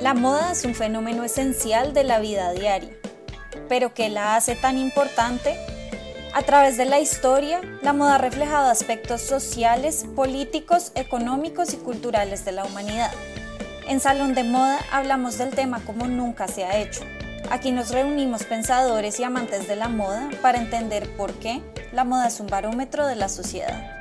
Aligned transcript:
La 0.00 0.14
moda 0.14 0.52
es 0.52 0.64
un 0.64 0.74
fenómeno 0.74 1.24
esencial 1.24 1.92
de 1.92 2.04
la 2.04 2.20
vida 2.20 2.52
diaria, 2.52 2.88
pero 3.68 3.92
¿qué 3.92 4.08
la 4.08 4.34
hace 4.34 4.56
tan 4.56 4.78
importante? 4.78 5.54
A 6.32 6.40
través 6.40 6.78
de 6.78 6.86
la 6.86 7.00
historia, 7.00 7.60
la 7.82 7.92
moda 7.92 8.14
ha 8.14 8.18
reflejado 8.18 8.70
aspectos 8.70 9.20
sociales, 9.20 10.06
políticos, 10.16 10.92
económicos 10.94 11.74
y 11.74 11.76
culturales 11.76 12.46
de 12.46 12.52
la 12.52 12.64
humanidad. 12.64 13.12
En 13.88 14.00
Salón 14.00 14.34
de 14.34 14.44
Moda 14.44 14.78
hablamos 14.90 15.36
del 15.36 15.50
tema 15.50 15.82
como 15.84 16.06
nunca 16.06 16.48
se 16.48 16.64
ha 16.64 16.78
hecho. 16.78 17.02
Aquí 17.50 17.70
nos 17.70 17.90
reunimos 17.90 18.44
pensadores 18.44 19.20
y 19.20 19.24
amantes 19.24 19.68
de 19.68 19.76
la 19.76 19.88
moda 19.88 20.30
para 20.40 20.62
entender 20.62 21.14
por 21.16 21.34
qué 21.34 21.60
la 21.92 22.04
moda 22.04 22.28
es 22.28 22.40
un 22.40 22.46
barómetro 22.46 23.06
de 23.06 23.16
la 23.16 23.28
sociedad. 23.28 23.99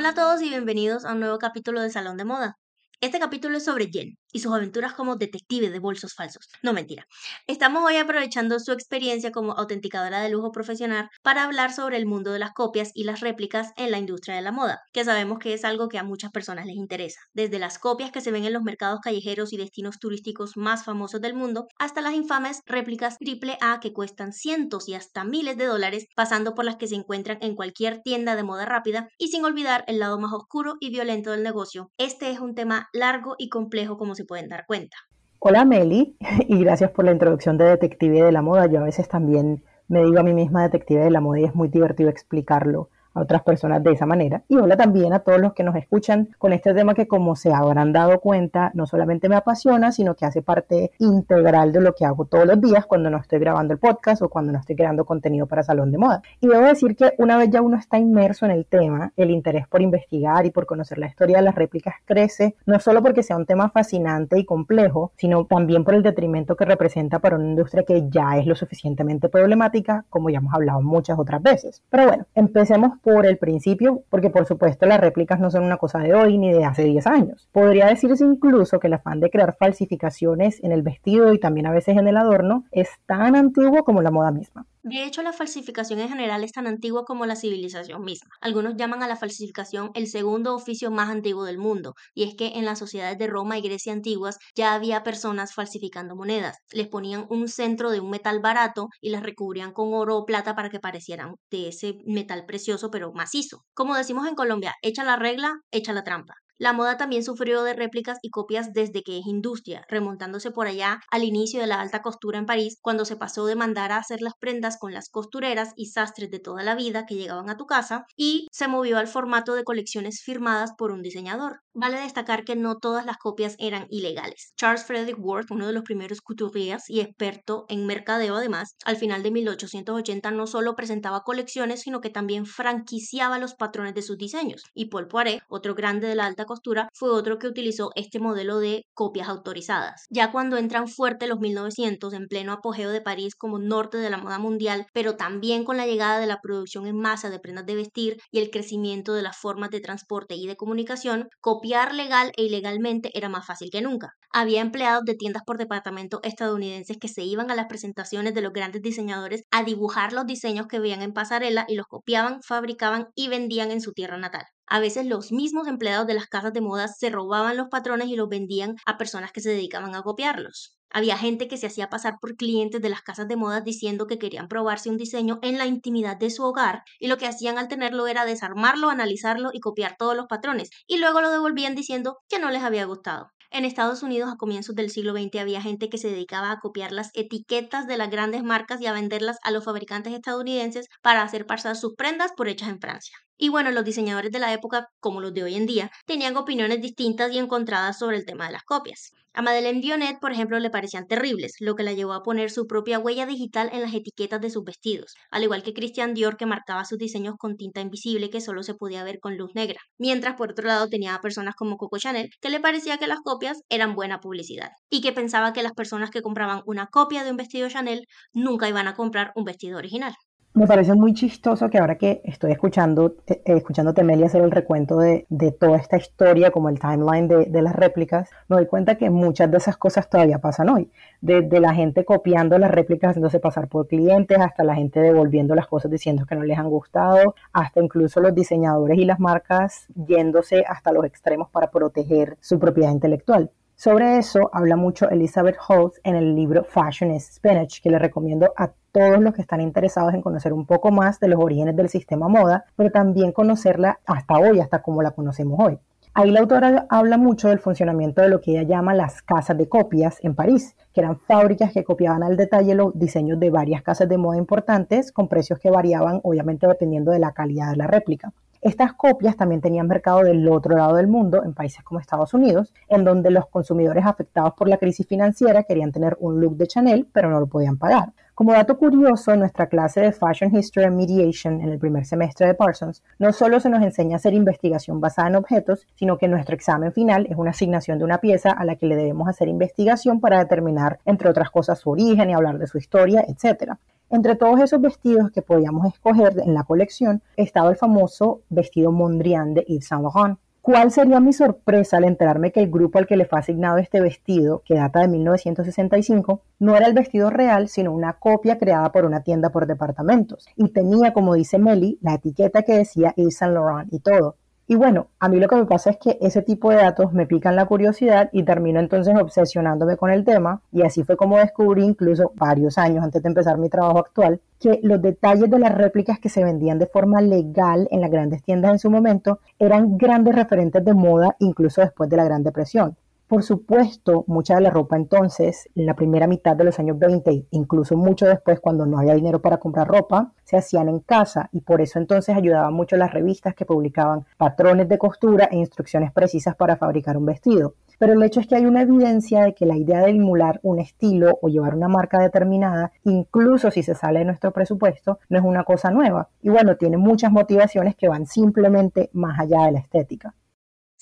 Hola 0.00 0.08
a 0.08 0.14
todos 0.14 0.40
y 0.40 0.48
bienvenidos 0.48 1.04
a 1.04 1.12
un 1.12 1.20
nuevo 1.20 1.38
capítulo 1.38 1.82
de 1.82 1.90
Salón 1.90 2.16
de 2.16 2.24
Moda. 2.24 2.56
Este 3.02 3.18
capítulo 3.18 3.58
es 3.58 3.66
sobre 3.66 3.90
Jen 3.92 4.16
y 4.32 4.40
sus 4.40 4.52
aventuras 4.52 4.94
como 4.94 5.16
detective 5.16 5.70
de 5.70 5.78
bolsos 5.78 6.14
falsos. 6.14 6.48
No 6.62 6.72
mentira. 6.72 7.06
Estamos 7.46 7.84
hoy 7.84 7.96
aprovechando 7.96 8.58
su 8.60 8.72
experiencia 8.72 9.30
como 9.30 9.52
autenticadora 9.52 10.20
de 10.20 10.30
lujo 10.30 10.52
profesional 10.52 11.08
para 11.22 11.44
hablar 11.44 11.72
sobre 11.72 11.96
el 11.96 12.06
mundo 12.06 12.32
de 12.32 12.38
las 12.38 12.52
copias 12.52 12.90
y 12.94 13.04
las 13.04 13.20
réplicas 13.20 13.72
en 13.76 13.90
la 13.90 13.98
industria 13.98 14.36
de 14.36 14.42
la 14.42 14.52
moda, 14.52 14.80
que 14.92 15.04
sabemos 15.04 15.38
que 15.38 15.54
es 15.54 15.64
algo 15.64 15.88
que 15.88 15.98
a 15.98 16.04
muchas 16.04 16.30
personas 16.30 16.66
les 16.66 16.76
interesa. 16.76 17.20
Desde 17.32 17.58
las 17.58 17.78
copias 17.78 18.10
que 18.10 18.20
se 18.20 18.30
ven 18.30 18.44
en 18.44 18.52
los 18.52 18.62
mercados 18.62 19.00
callejeros 19.02 19.52
y 19.52 19.56
destinos 19.56 19.98
turísticos 19.98 20.56
más 20.56 20.84
famosos 20.84 21.20
del 21.20 21.34
mundo, 21.34 21.66
hasta 21.78 22.00
las 22.00 22.14
infames 22.14 22.60
réplicas 22.66 23.16
AAA 23.20 23.80
que 23.80 23.92
cuestan 23.92 24.32
cientos 24.32 24.88
y 24.88 24.94
hasta 24.94 25.24
miles 25.24 25.56
de 25.56 25.66
dólares, 25.66 26.06
pasando 26.14 26.54
por 26.54 26.64
las 26.64 26.76
que 26.76 26.86
se 26.86 26.94
encuentran 26.94 27.38
en 27.40 27.54
cualquier 27.54 28.00
tienda 28.02 28.36
de 28.36 28.42
moda 28.42 28.66
rápida 28.66 29.08
y 29.18 29.28
sin 29.28 29.44
olvidar 29.44 29.84
el 29.86 29.98
lado 29.98 30.18
más 30.18 30.32
oscuro 30.32 30.74
y 30.80 30.90
violento 30.90 31.30
del 31.30 31.42
negocio. 31.42 31.90
Este 31.98 32.30
es 32.30 32.40
un 32.40 32.54
tema 32.54 32.88
largo 32.92 33.34
y 33.38 33.48
complejo 33.48 33.96
como 33.96 34.14
pueden 34.24 34.48
dar 34.48 34.66
cuenta. 34.66 34.96
Hola 35.38 35.64
Meli, 35.64 36.16
y 36.48 36.58
gracias 36.58 36.90
por 36.90 37.04
la 37.04 37.12
introducción 37.12 37.58
de 37.58 37.64
Detective 37.64 38.22
de 38.22 38.32
la 38.32 38.42
Moda. 38.42 38.66
Yo 38.66 38.80
a 38.80 38.84
veces 38.84 39.08
también 39.08 39.64
me 39.88 40.04
digo 40.04 40.18
a 40.20 40.22
mí 40.22 40.34
misma 40.34 40.62
Detective 40.62 41.04
de 41.04 41.10
la 41.10 41.20
Moda 41.20 41.40
y 41.40 41.44
es 41.44 41.54
muy 41.54 41.68
divertido 41.68 42.10
explicarlo 42.10 42.90
a 43.14 43.20
otras 43.20 43.42
personas 43.42 43.82
de 43.82 43.92
esa 43.92 44.06
manera. 44.06 44.42
Y 44.48 44.56
hola 44.56 44.76
también 44.76 45.12
a 45.12 45.20
todos 45.20 45.40
los 45.40 45.52
que 45.52 45.62
nos 45.62 45.76
escuchan 45.76 46.28
con 46.38 46.52
este 46.52 46.74
tema 46.74 46.94
que 46.94 47.06
como 47.06 47.36
se 47.36 47.52
habrán 47.52 47.92
dado 47.92 48.20
cuenta, 48.20 48.70
no 48.74 48.86
solamente 48.86 49.28
me 49.28 49.36
apasiona, 49.36 49.92
sino 49.92 50.14
que 50.14 50.26
hace 50.26 50.42
parte 50.42 50.92
integral 50.98 51.72
de 51.72 51.80
lo 51.80 51.94
que 51.94 52.04
hago 52.04 52.24
todos 52.24 52.46
los 52.46 52.60
días 52.60 52.86
cuando 52.86 53.10
no 53.10 53.18
estoy 53.18 53.38
grabando 53.38 53.72
el 53.72 53.78
podcast 53.78 54.22
o 54.22 54.28
cuando 54.28 54.52
no 54.52 54.58
estoy 54.58 54.76
creando 54.76 55.04
contenido 55.04 55.46
para 55.46 55.62
Salón 55.62 55.90
de 55.90 55.98
Moda. 55.98 56.22
Y 56.40 56.48
debo 56.48 56.64
decir 56.64 56.96
que 56.96 57.12
una 57.18 57.36
vez 57.36 57.50
ya 57.50 57.62
uno 57.62 57.76
está 57.76 57.98
inmerso 57.98 58.46
en 58.46 58.52
el 58.52 58.66
tema, 58.66 59.12
el 59.16 59.30
interés 59.30 59.66
por 59.68 59.82
investigar 59.82 60.46
y 60.46 60.50
por 60.50 60.66
conocer 60.66 60.98
la 60.98 61.06
historia 61.06 61.38
de 61.38 61.42
las 61.42 61.54
réplicas 61.54 61.94
crece, 62.04 62.54
no 62.66 62.78
solo 62.80 63.02
porque 63.02 63.22
sea 63.22 63.36
un 63.36 63.46
tema 63.46 63.70
fascinante 63.70 64.38
y 64.38 64.44
complejo, 64.44 65.12
sino 65.16 65.44
también 65.44 65.84
por 65.84 65.94
el 65.94 66.02
detrimento 66.02 66.56
que 66.56 66.64
representa 66.64 67.18
para 67.18 67.36
una 67.36 67.48
industria 67.48 67.84
que 67.84 68.08
ya 68.08 68.36
es 68.38 68.46
lo 68.46 68.54
suficientemente 68.54 69.28
problemática, 69.28 70.04
como 70.08 70.30
ya 70.30 70.38
hemos 70.38 70.54
hablado 70.54 70.80
muchas 70.82 71.18
otras 71.18 71.42
veces. 71.42 71.82
Pero 71.90 72.06
bueno, 72.06 72.26
empecemos 72.34 72.99
por 73.02 73.26
el 73.26 73.38
principio, 73.38 74.02
porque 74.08 74.30
por 74.30 74.46
supuesto 74.46 74.86
las 74.86 75.00
réplicas 75.00 75.40
no 75.40 75.50
son 75.50 75.64
una 75.64 75.76
cosa 75.76 75.98
de 76.00 76.14
hoy 76.14 76.38
ni 76.38 76.52
de 76.52 76.64
hace 76.64 76.84
10 76.84 77.06
años. 77.06 77.48
Podría 77.52 77.86
decirse 77.86 78.24
incluso 78.24 78.78
que 78.78 78.86
el 78.86 78.94
afán 78.94 79.20
de 79.20 79.30
crear 79.30 79.56
falsificaciones 79.56 80.62
en 80.62 80.72
el 80.72 80.82
vestido 80.82 81.32
y 81.32 81.38
también 81.38 81.66
a 81.66 81.72
veces 81.72 81.96
en 81.96 82.08
el 82.08 82.16
adorno 82.16 82.64
es 82.72 82.88
tan 83.06 83.36
antiguo 83.36 83.84
como 83.84 84.02
la 84.02 84.10
moda 84.10 84.30
misma. 84.30 84.66
De 84.82 85.04
hecho, 85.04 85.22
la 85.22 85.32
falsificación 85.32 86.00
en 86.00 86.08
general 86.10 86.44
es 86.44 86.52
tan 86.52 86.66
antigua 86.66 87.04
como 87.06 87.24
la 87.26 87.34
civilización 87.36 88.02
misma. 88.02 88.30
Algunos 88.42 88.76
llaman 88.76 89.02
a 89.02 89.08
la 89.08 89.16
falsificación 89.16 89.90
el 89.94 90.06
segundo 90.06 90.54
oficio 90.54 90.90
más 90.90 91.08
antiguo 91.10 91.44
del 91.44 91.56
mundo, 91.58 91.94
y 92.14 92.24
es 92.24 92.34
que 92.34 92.48
en 92.58 92.64
las 92.66 92.78
sociedades 92.78 93.16
de 93.18 93.26
Roma 93.26 93.56
y 93.58 93.62
Grecia 93.62 93.92
antiguas 93.92 94.36
ya 94.54 94.74
había 94.74 95.02
personas 95.02 95.54
falsificando 95.54 96.14
monedas. 96.16 96.58
Les 96.72 96.88
ponían 96.88 97.26
un 97.30 97.48
centro 97.48 97.90
de 97.90 98.00
un 98.00 98.10
metal 98.10 98.40
barato 98.40 98.88
y 99.00 99.10
las 99.10 99.22
recubrían 99.22 99.72
con 99.72 99.94
oro 99.94 100.16
o 100.18 100.24
plata 100.26 100.54
para 100.54 100.68
que 100.70 100.80
parecieran 100.80 101.34
de 101.50 101.68
ese 101.68 101.94
metal 102.06 102.44
precioso 102.46 102.90
pero 102.90 103.12
macizo. 103.12 103.64
Como 103.74 103.94
decimos 103.96 104.26
en 104.28 104.34
Colombia, 104.34 104.74
echa 104.82 105.04
la 105.04 105.16
regla, 105.16 105.54
echa 105.70 105.92
la 105.92 106.04
trampa. 106.04 106.34
La 106.60 106.74
moda 106.74 106.98
también 106.98 107.24
sufrió 107.24 107.62
de 107.62 107.72
réplicas 107.72 108.18
y 108.20 108.28
copias 108.28 108.74
desde 108.74 109.02
que 109.02 109.16
es 109.16 109.26
industria, 109.26 109.86
remontándose 109.88 110.50
por 110.50 110.66
allá 110.66 111.00
al 111.10 111.24
inicio 111.24 111.58
de 111.58 111.66
la 111.66 111.80
alta 111.80 112.02
costura 112.02 112.36
en 112.36 112.44
París, 112.44 112.76
cuando 112.82 113.06
se 113.06 113.16
pasó 113.16 113.46
de 113.46 113.54
mandar 113.54 113.92
a 113.92 113.96
hacer 113.96 114.20
las 114.20 114.34
prendas 114.38 114.76
con 114.76 114.92
las 114.92 115.08
costureras 115.08 115.72
y 115.74 115.86
sastres 115.86 116.30
de 116.30 116.38
toda 116.38 116.62
la 116.62 116.74
vida 116.74 117.06
que 117.06 117.14
llegaban 117.14 117.48
a 117.48 117.56
tu 117.56 117.64
casa 117.64 118.04
y 118.14 118.46
se 118.52 118.68
movió 118.68 118.98
al 118.98 119.08
formato 119.08 119.54
de 119.54 119.64
colecciones 119.64 120.20
firmadas 120.22 120.72
por 120.76 120.90
un 120.90 121.00
diseñador. 121.00 121.60
Vale 121.72 121.98
destacar 121.98 122.44
que 122.44 122.56
no 122.56 122.76
todas 122.76 123.06
las 123.06 123.16
copias 123.16 123.56
eran 123.58 123.86
ilegales. 123.88 124.52
Charles 124.58 124.84
Frederick 124.84 125.18
Worth, 125.18 125.52
uno 125.52 125.66
de 125.66 125.72
los 125.72 125.84
primeros 125.84 126.20
couturiers 126.20 126.90
y 126.90 127.00
experto 127.00 127.64
en 127.70 127.86
mercadeo 127.86 128.36
además, 128.36 128.76
al 128.84 128.98
final 128.98 129.22
de 129.22 129.30
1880 129.30 130.30
no 130.32 130.46
solo 130.46 130.76
presentaba 130.76 131.22
colecciones, 131.22 131.80
sino 131.80 132.02
que 132.02 132.10
también 132.10 132.44
franquiciaba 132.44 133.38
los 133.38 133.54
patrones 133.54 133.94
de 133.94 134.02
sus 134.02 134.18
diseños. 134.18 134.62
Y 134.74 134.90
Paul 134.90 135.08
Poiret, 135.08 135.40
otro 135.48 135.74
grande 135.74 136.06
de 136.06 136.16
la 136.16 136.26
alta 136.26 136.44
costura, 136.50 136.88
fue 136.92 137.10
otro 137.10 137.38
que 137.38 137.46
utilizó 137.46 137.92
este 137.94 138.18
modelo 138.18 138.58
de 138.58 138.82
copias 138.92 139.28
autorizadas. 139.28 140.06
Ya 140.10 140.32
cuando 140.32 140.56
entran 140.56 140.88
fuerte 140.88 141.28
los 141.28 141.38
1900, 141.38 142.12
en 142.12 142.26
pleno 142.26 142.52
apogeo 142.52 142.90
de 142.90 143.00
París 143.00 143.36
como 143.36 143.60
norte 143.60 143.98
de 143.98 144.10
la 144.10 144.18
moda 144.18 144.40
mundial, 144.40 144.86
pero 144.92 145.14
también 145.14 145.62
con 145.64 145.76
la 145.76 145.86
llegada 145.86 146.18
de 146.18 146.26
la 146.26 146.40
producción 146.42 146.86
en 146.88 146.98
masa 146.98 147.30
de 147.30 147.38
prendas 147.38 147.66
de 147.66 147.76
vestir 147.76 148.16
y 148.32 148.40
el 148.40 148.50
crecimiento 148.50 149.14
de 149.14 149.22
las 149.22 149.36
formas 149.38 149.70
de 149.70 149.80
transporte 149.80 150.34
y 150.34 150.48
de 150.48 150.56
comunicación, 150.56 151.28
copiar 151.40 151.94
legal 151.94 152.32
e 152.36 152.42
ilegalmente 152.42 153.10
era 153.14 153.28
más 153.28 153.46
fácil 153.46 153.70
que 153.70 153.80
nunca. 153.82 154.19
Había 154.32 154.60
empleados 154.60 155.04
de 155.04 155.16
tiendas 155.16 155.42
por 155.44 155.58
departamento 155.58 156.20
estadounidenses 156.22 156.98
que 156.98 157.08
se 157.08 157.24
iban 157.24 157.50
a 157.50 157.56
las 157.56 157.66
presentaciones 157.66 158.32
de 158.32 158.42
los 158.42 158.52
grandes 158.52 158.80
diseñadores 158.80 159.42
a 159.50 159.64
dibujar 159.64 160.12
los 160.12 160.24
diseños 160.24 160.68
que 160.68 160.78
veían 160.78 161.02
en 161.02 161.12
pasarela 161.12 161.64
y 161.68 161.74
los 161.74 161.86
copiaban, 161.86 162.40
fabricaban 162.42 163.08
y 163.16 163.26
vendían 163.26 163.72
en 163.72 163.80
su 163.80 163.92
tierra 163.92 164.18
natal. 164.18 164.44
A 164.68 164.78
veces 164.78 165.06
los 165.06 165.32
mismos 165.32 165.66
empleados 165.66 166.06
de 166.06 166.14
las 166.14 166.26
casas 166.28 166.52
de 166.52 166.60
moda 166.60 166.86
se 166.86 167.10
robaban 167.10 167.56
los 167.56 167.68
patrones 167.70 168.06
y 168.06 168.14
los 168.14 168.28
vendían 168.28 168.76
a 168.86 168.98
personas 168.98 169.32
que 169.32 169.40
se 169.40 169.50
dedicaban 169.50 169.96
a 169.96 170.02
copiarlos. 170.02 170.76
Había 170.90 171.18
gente 171.18 171.48
que 171.48 171.56
se 171.56 171.66
hacía 171.66 171.90
pasar 171.90 172.14
por 172.20 172.36
clientes 172.36 172.80
de 172.80 172.88
las 172.88 173.02
casas 173.02 173.26
de 173.26 173.34
moda 173.36 173.62
diciendo 173.62 174.06
que 174.06 174.18
querían 174.18 174.46
probarse 174.46 174.90
un 174.90 174.96
diseño 174.96 175.40
en 175.42 175.58
la 175.58 175.66
intimidad 175.66 176.16
de 176.16 176.30
su 176.30 176.44
hogar 176.44 176.82
y 177.00 177.08
lo 177.08 177.18
que 177.18 177.26
hacían 177.26 177.58
al 177.58 177.66
tenerlo 177.66 178.06
era 178.06 178.24
desarmarlo, 178.24 178.90
analizarlo 178.90 179.50
y 179.52 179.58
copiar 179.58 179.96
todos 179.98 180.16
los 180.16 180.26
patrones 180.26 180.70
y 180.86 180.98
luego 180.98 181.20
lo 181.20 181.32
devolvían 181.32 181.74
diciendo 181.74 182.18
que 182.28 182.38
no 182.38 182.50
les 182.52 182.62
había 182.62 182.84
gustado. 182.84 183.32
En 183.50 183.64
Estados 183.64 184.02
Unidos 184.02 184.28
a 184.32 184.36
comienzos 184.36 184.74
del 184.74 184.90
siglo 184.90 185.12
XX 185.12 185.38
había 185.40 185.62
gente 185.62 185.88
que 185.88 185.98
se 185.98 186.08
dedicaba 186.10 186.50
a 186.50 186.58
copiar 186.58 186.90
las 186.90 187.10
etiquetas 187.14 187.86
de 187.86 187.96
las 187.96 188.10
grandes 188.10 188.42
marcas 188.42 188.80
y 188.80 188.86
a 188.86 188.92
venderlas 188.92 189.38
a 189.44 189.52
los 189.52 189.64
fabricantes 189.64 190.12
estadounidenses 190.14 190.88
para 191.00 191.22
hacer 191.22 191.46
pasar 191.46 191.76
sus 191.76 191.94
prendas 191.94 192.32
por 192.36 192.48
hechas 192.48 192.70
en 192.70 192.80
Francia. 192.80 193.16
Y 193.42 193.48
bueno, 193.48 193.70
los 193.70 193.84
diseñadores 193.84 194.30
de 194.32 194.38
la 194.38 194.52
época, 194.52 194.88
como 195.00 195.20
los 195.22 195.32
de 195.32 195.42
hoy 195.42 195.54
en 195.54 195.64
día, 195.64 195.90
tenían 196.04 196.36
opiniones 196.36 196.82
distintas 196.82 197.32
y 197.32 197.38
encontradas 197.38 197.98
sobre 197.98 198.18
el 198.18 198.26
tema 198.26 198.46
de 198.46 198.52
las 198.52 198.64
copias. 198.64 199.12
A 199.32 199.40
Madeleine 199.40 199.80
Dionnet, 199.80 200.20
por 200.20 200.30
ejemplo, 200.32 200.58
le 200.58 200.68
parecían 200.68 201.06
terribles, 201.06 201.54
lo 201.58 201.74
que 201.74 201.82
la 201.82 201.94
llevó 201.94 202.12
a 202.12 202.22
poner 202.22 202.50
su 202.50 202.66
propia 202.66 202.98
huella 202.98 203.24
digital 203.24 203.70
en 203.72 203.80
las 203.80 203.94
etiquetas 203.94 204.42
de 204.42 204.50
sus 204.50 204.62
vestidos, 204.62 205.14
al 205.30 205.42
igual 205.42 205.62
que 205.62 205.72
Christian 205.72 206.12
Dior 206.12 206.36
que 206.36 206.44
marcaba 206.44 206.84
sus 206.84 206.98
diseños 206.98 207.36
con 207.38 207.56
tinta 207.56 207.80
invisible 207.80 208.28
que 208.28 208.42
solo 208.42 208.62
se 208.62 208.74
podía 208.74 209.04
ver 209.04 209.20
con 209.20 209.38
luz 209.38 209.54
negra. 209.54 209.80
Mientras 209.96 210.36
por 210.36 210.50
otro 210.50 210.66
lado 210.68 210.88
tenía 210.90 211.14
a 211.14 211.20
personas 211.22 211.54
como 211.54 211.78
Coco 211.78 211.96
Chanel 211.96 212.28
que 212.42 212.50
le 212.50 212.60
parecía 212.60 212.98
que 212.98 213.06
las 213.06 213.20
copias 213.20 213.62
eran 213.70 213.94
buena 213.94 214.20
publicidad 214.20 214.68
y 214.90 215.00
que 215.00 215.12
pensaba 215.12 215.54
que 215.54 215.62
las 215.62 215.72
personas 215.72 216.10
que 216.10 216.20
compraban 216.20 216.60
una 216.66 216.88
copia 216.88 217.24
de 217.24 217.30
un 217.30 217.38
vestido 217.38 217.68
Chanel 217.70 218.06
nunca 218.34 218.68
iban 218.68 218.86
a 218.86 218.94
comprar 218.94 219.32
un 219.34 219.44
vestido 219.44 219.78
original. 219.78 220.14
Me 220.52 220.66
parece 220.66 220.94
muy 220.94 221.14
chistoso 221.14 221.70
que 221.70 221.78
ahora 221.78 221.94
que 221.94 222.22
estoy 222.24 222.50
escuchando, 222.50 223.14
eh, 223.28 223.40
escuchándote 223.44 224.02
Meli 224.02 224.24
hacer 224.24 224.42
el 224.42 224.50
recuento 224.50 224.98
de, 224.98 225.24
toda 225.60 225.76
esta 225.76 225.96
historia, 225.96 226.50
como 226.50 226.68
el 226.68 226.80
timeline 226.80 227.28
de, 227.28 227.62
las 227.62 227.76
réplicas, 227.76 228.28
me 228.48 228.56
doy 228.56 228.66
cuenta 228.66 228.96
que 228.96 229.10
muchas 229.10 229.48
de 229.48 229.58
esas 229.58 229.76
cosas 229.76 230.10
todavía 230.10 230.40
pasan 230.40 230.68
hoy. 230.68 230.90
Desde 231.20 231.60
la 231.60 231.72
gente 231.72 232.04
copiando 232.04 232.58
las 232.58 232.72
réplicas, 232.72 233.10
haciéndose 233.10 233.38
pasar 233.38 233.68
por 233.68 233.86
clientes, 233.86 234.38
hasta 234.40 234.64
la 234.64 234.74
gente 234.74 234.98
devolviendo 234.98 235.54
las 235.54 235.68
cosas 235.68 235.88
diciendo 235.88 236.26
que 236.26 236.34
no 236.34 236.42
les 236.42 236.58
han 236.58 236.68
gustado, 236.68 237.36
hasta 237.52 237.80
incluso 237.80 238.18
los 238.20 238.34
diseñadores 238.34 238.98
y 238.98 239.04
las 239.04 239.20
marcas 239.20 239.86
yéndose 239.94 240.64
hasta 240.66 240.90
los 240.90 241.04
extremos 241.04 241.48
para 241.50 241.70
proteger 241.70 242.36
su 242.40 242.58
propiedad 242.58 242.90
intelectual. 242.90 243.52
Sobre 243.82 244.18
eso 244.18 244.50
habla 244.52 244.76
mucho 244.76 245.08
Elizabeth 245.08 245.56
Holtz 245.66 246.00
en 246.04 246.14
el 246.14 246.34
libro 246.34 246.64
Fashion 246.64 247.14
is 247.14 247.36
Spinach, 247.36 247.80
que 247.80 247.88
le 247.88 247.98
recomiendo 247.98 248.52
a 248.54 248.72
todos 248.92 249.18
los 249.20 249.32
que 249.32 249.40
están 249.40 249.62
interesados 249.62 250.12
en 250.12 250.20
conocer 250.20 250.52
un 250.52 250.66
poco 250.66 250.90
más 250.90 251.18
de 251.18 251.28
los 251.28 251.42
orígenes 251.42 251.74
del 251.76 251.88
sistema 251.88 252.28
moda, 252.28 252.66
pero 252.76 252.90
también 252.90 253.32
conocerla 253.32 253.98
hasta 254.04 254.34
hoy, 254.34 254.60
hasta 254.60 254.82
como 254.82 255.00
la 255.00 255.12
conocemos 255.12 255.58
hoy. 255.58 255.78
Ahí 256.12 256.30
la 256.30 256.40
autora 256.40 256.84
habla 256.90 257.16
mucho 257.16 257.48
del 257.48 257.58
funcionamiento 257.58 258.20
de 258.20 258.28
lo 258.28 258.42
que 258.42 258.50
ella 258.50 258.64
llama 258.64 258.92
las 258.92 259.22
casas 259.22 259.56
de 259.56 259.66
copias 259.66 260.18
en 260.22 260.34
París, 260.34 260.76
que 260.92 261.00
eran 261.00 261.18
fábricas 261.18 261.72
que 261.72 261.82
copiaban 261.82 262.22
al 262.22 262.36
detalle 262.36 262.74
los 262.74 262.92
diseños 262.98 263.40
de 263.40 263.48
varias 263.48 263.80
casas 263.80 264.10
de 264.10 264.18
moda 264.18 264.36
importantes 264.36 265.10
con 265.10 265.26
precios 265.26 265.58
que 265.58 265.70
variaban 265.70 266.20
obviamente 266.22 266.66
dependiendo 266.66 267.12
de 267.12 267.18
la 267.18 267.32
calidad 267.32 267.70
de 267.70 267.78
la 267.78 267.86
réplica. 267.86 268.30
Estas 268.62 268.92
copias 268.92 269.36
también 269.36 269.62
tenían 269.62 269.86
mercado 269.86 270.20
del 270.20 270.46
otro 270.46 270.76
lado 270.76 270.96
del 270.96 271.08
mundo, 271.08 271.42
en 271.44 271.54
países 271.54 271.82
como 271.82 271.98
Estados 271.98 272.34
Unidos, 272.34 272.74
en 272.88 273.04
donde 273.04 273.30
los 273.30 273.46
consumidores 273.46 274.04
afectados 274.04 274.52
por 274.52 274.68
la 274.68 274.76
crisis 274.76 275.06
financiera 275.06 275.62
querían 275.62 275.92
tener 275.92 276.14
un 276.20 276.40
look 276.40 276.56
de 276.58 276.66
Chanel, 276.66 277.08
pero 277.10 277.30
no 277.30 277.40
lo 277.40 277.46
podían 277.46 277.78
pagar. 277.78 278.12
Como 278.34 278.52
dato 278.52 278.76
curioso, 278.76 279.32
en 279.32 279.40
nuestra 279.40 279.66
clase 279.66 280.00
de 280.00 280.12
Fashion 280.12 280.54
History 280.54 280.86
and 280.86 280.96
Mediation 280.96 281.60
en 281.60 281.70
el 281.70 281.78
primer 281.78 282.04
semestre 282.04 282.46
de 282.46 282.54
Parsons, 282.54 283.02
no 283.18 283.32
solo 283.32 283.60
se 283.60 283.70
nos 283.70 283.82
enseña 283.82 284.14
a 284.14 284.16
hacer 284.16 284.34
investigación 284.34 285.00
basada 285.00 285.28
en 285.28 285.36
objetos, 285.36 285.86
sino 285.94 286.18
que 286.18 286.28
nuestro 286.28 286.54
examen 286.54 286.92
final 286.92 287.26
es 287.30 287.36
una 287.38 287.50
asignación 287.50 287.98
de 287.98 288.04
una 288.04 288.18
pieza 288.18 288.50
a 288.50 288.64
la 288.64 288.76
que 288.76 288.86
le 288.86 288.96
debemos 288.96 289.28
hacer 289.28 289.48
investigación 289.48 290.20
para 290.20 290.38
determinar, 290.38 291.00
entre 291.06 291.30
otras 291.30 291.50
cosas, 291.50 291.78
su 291.78 291.90
origen 291.90 292.28
y 292.28 292.34
hablar 292.34 292.58
de 292.58 292.66
su 292.66 292.76
historia, 292.76 293.24
etc. 293.26 293.72
Entre 294.12 294.34
todos 294.34 294.58
esos 294.58 294.80
vestidos 294.80 295.30
que 295.30 295.40
podíamos 295.40 295.86
escoger 295.86 296.40
en 296.44 296.52
la 296.52 296.64
colección 296.64 297.22
estaba 297.36 297.70
el 297.70 297.76
famoso 297.76 298.42
vestido 298.48 298.90
Mondrian 298.90 299.54
de 299.54 299.64
Yves 299.68 299.86
Saint 299.86 300.02
Laurent. 300.02 300.36
¿Cuál 300.62 300.90
sería 300.90 301.20
mi 301.20 301.32
sorpresa 301.32 301.98
al 301.98 302.04
enterarme 302.04 302.50
que 302.50 302.58
el 302.58 302.72
grupo 302.72 302.98
al 302.98 303.06
que 303.06 303.16
le 303.16 303.24
fue 303.24 303.38
asignado 303.38 303.78
este 303.78 304.00
vestido, 304.00 304.62
que 304.64 304.74
data 304.74 304.98
de 304.98 305.06
1965, 305.06 306.42
no 306.58 306.76
era 306.76 306.88
el 306.88 306.92
vestido 306.92 307.30
real, 307.30 307.68
sino 307.68 307.92
una 307.92 308.14
copia 308.14 308.58
creada 308.58 308.90
por 308.90 309.04
una 309.04 309.22
tienda 309.22 309.50
por 309.50 309.68
departamentos? 309.68 310.44
Y 310.56 310.70
tenía, 310.70 311.12
como 311.12 311.34
dice 311.34 311.60
Meli, 311.60 311.96
la 312.02 312.14
etiqueta 312.14 312.62
que 312.62 312.78
decía 312.78 313.14
Yves 313.16 313.36
Saint 313.36 313.54
Laurent 313.54 313.94
y 313.94 314.00
todo. 314.00 314.34
Y 314.70 314.76
bueno, 314.76 315.08
a 315.18 315.28
mí 315.28 315.40
lo 315.40 315.48
que 315.48 315.56
me 315.56 315.66
pasa 315.66 315.90
es 315.90 315.96
que 315.96 316.16
ese 316.20 316.42
tipo 316.42 316.70
de 316.70 316.76
datos 316.76 317.12
me 317.12 317.26
pican 317.26 317.56
la 317.56 317.66
curiosidad 317.66 318.30
y 318.32 318.44
termino 318.44 318.78
entonces 318.78 319.16
obsesionándome 319.20 319.96
con 319.96 320.10
el 320.10 320.24
tema 320.24 320.62
y 320.70 320.82
así 320.82 321.02
fue 321.02 321.16
como 321.16 321.38
descubrí 321.38 321.82
incluso 321.82 322.30
varios 322.36 322.78
años 322.78 323.02
antes 323.02 323.20
de 323.20 323.30
empezar 323.30 323.58
mi 323.58 323.68
trabajo 323.68 323.98
actual 323.98 324.40
que 324.60 324.78
los 324.84 325.02
detalles 325.02 325.50
de 325.50 325.58
las 325.58 325.76
réplicas 325.76 326.20
que 326.20 326.28
se 326.28 326.44
vendían 326.44 326.78
de 326.78 326.86
forma 326.86 327.20
legal 327.20 327.88
en 327.90 328.00
las 328.00 328.12
grandes 328.12 328.44
tiendas 328.44 328.70
en 328.70 328.78
su 328.78 328.90
momento 328.90 329.40
eran 329.58 329.98
grandes 329.98 330.36
referentes 330.36 330.84
de 330.84 330.94
moda 330.94 331.34
incluso 331.40 331.80
después 331.80 332.08
de 332.08 332.18
la 332.18 332.24
Gran 332.26 332.44
Depresión. 332.44 332.96
Por 333.30 333.44
supuesto, 333.44 334.24
mucha 334.26 334.56
de 334.56 334.62
la 334.62 334.70
ropa 334.70 334.96
entonces, 334.96 335.68
en 335.76 335.86
la 335.86 335.94
primera 335.94 336.26
mitad 336.26 336.56
de 336.56 336.64
los 336.64 336.80
años 336.80 336.98
20, 336.98 337.46
incluso 337.52 337.96
mucho 337.96 338.26
después 338.26 338.58
cuando 338.58 338.86
no 338.86 338.98
había 338.98 339.14
dinero 339.14 339.40
para 339.40 339.58
comprar 339.58 339.86
ropa, 339.86 340.32
se 340.42 340.56
hacían 340.56 340.88
en 340.88 340.98
casa 340.98 341.48
y 341.52 341.60
por 341.60 341.80
eso 341.80 342.00
entonces 342.00 342.34
ayudaban 342.34 342.74
mucho 342.74 342.96
las 342.96 343.14
revistas 343.14 343.54
que 343.54 343.64
publicaban 343.64 344.26
patrones 344.36 344.88
de 344.88 344.98
costura 344.98 345.44
e 345.44 345.58
instrucciones 345.58 346.10
precisas 346.10 346.56
para 346.56 346.74
fabricar 346.74 347.16
un 347.16 347.26
vestido. 347.26 347.76
Pero 348.00 348.14
el 348.14 348.22
hecho 348.24 348.40
es 348.40 348.48
que 348.48 348.56
hay 348.56 348.66
una 348.66 348.82
evidencia 348.82 349.44
de 349.44 349.54
que 349.54 349.64
la 349.64 349.76
idea 349.76 350.00
de 350.00 350.10
emular 350.10 350.58
un 350.64 350.80
estilo 350.80 351.38
o 351.40 351.48
llevar 351.48 351.76
una 351.76 351.86
marca 351.86 352.18
determinada, 352.18 352.90
incluso 353.04 353.70
si 353.70 353.84
se 353.84 353.94
sale 353.94 354.18
de 354.18 354.24
nuestro 354.24 354.50
presupuesto, 354.50 355.20
no 355.28 355.38
es 355.38 355.44
una 355.44 355.62
cosa 355.62 355.92
nueva. 355.92 356.30
Y 356.42 356.48
bueno, 356.48 356.76
tiene 356.76 356.96
muchas 356.96 357.30
motivaciones 357.30 357.94
que 357.94 358.08
van 358.08 358.26
simplemente 358.26 359.08
más 359.12 359.38
allá 359.38 359.66
de 359.66 359.70
la 359.70 359.78
estética. 359.78 360.34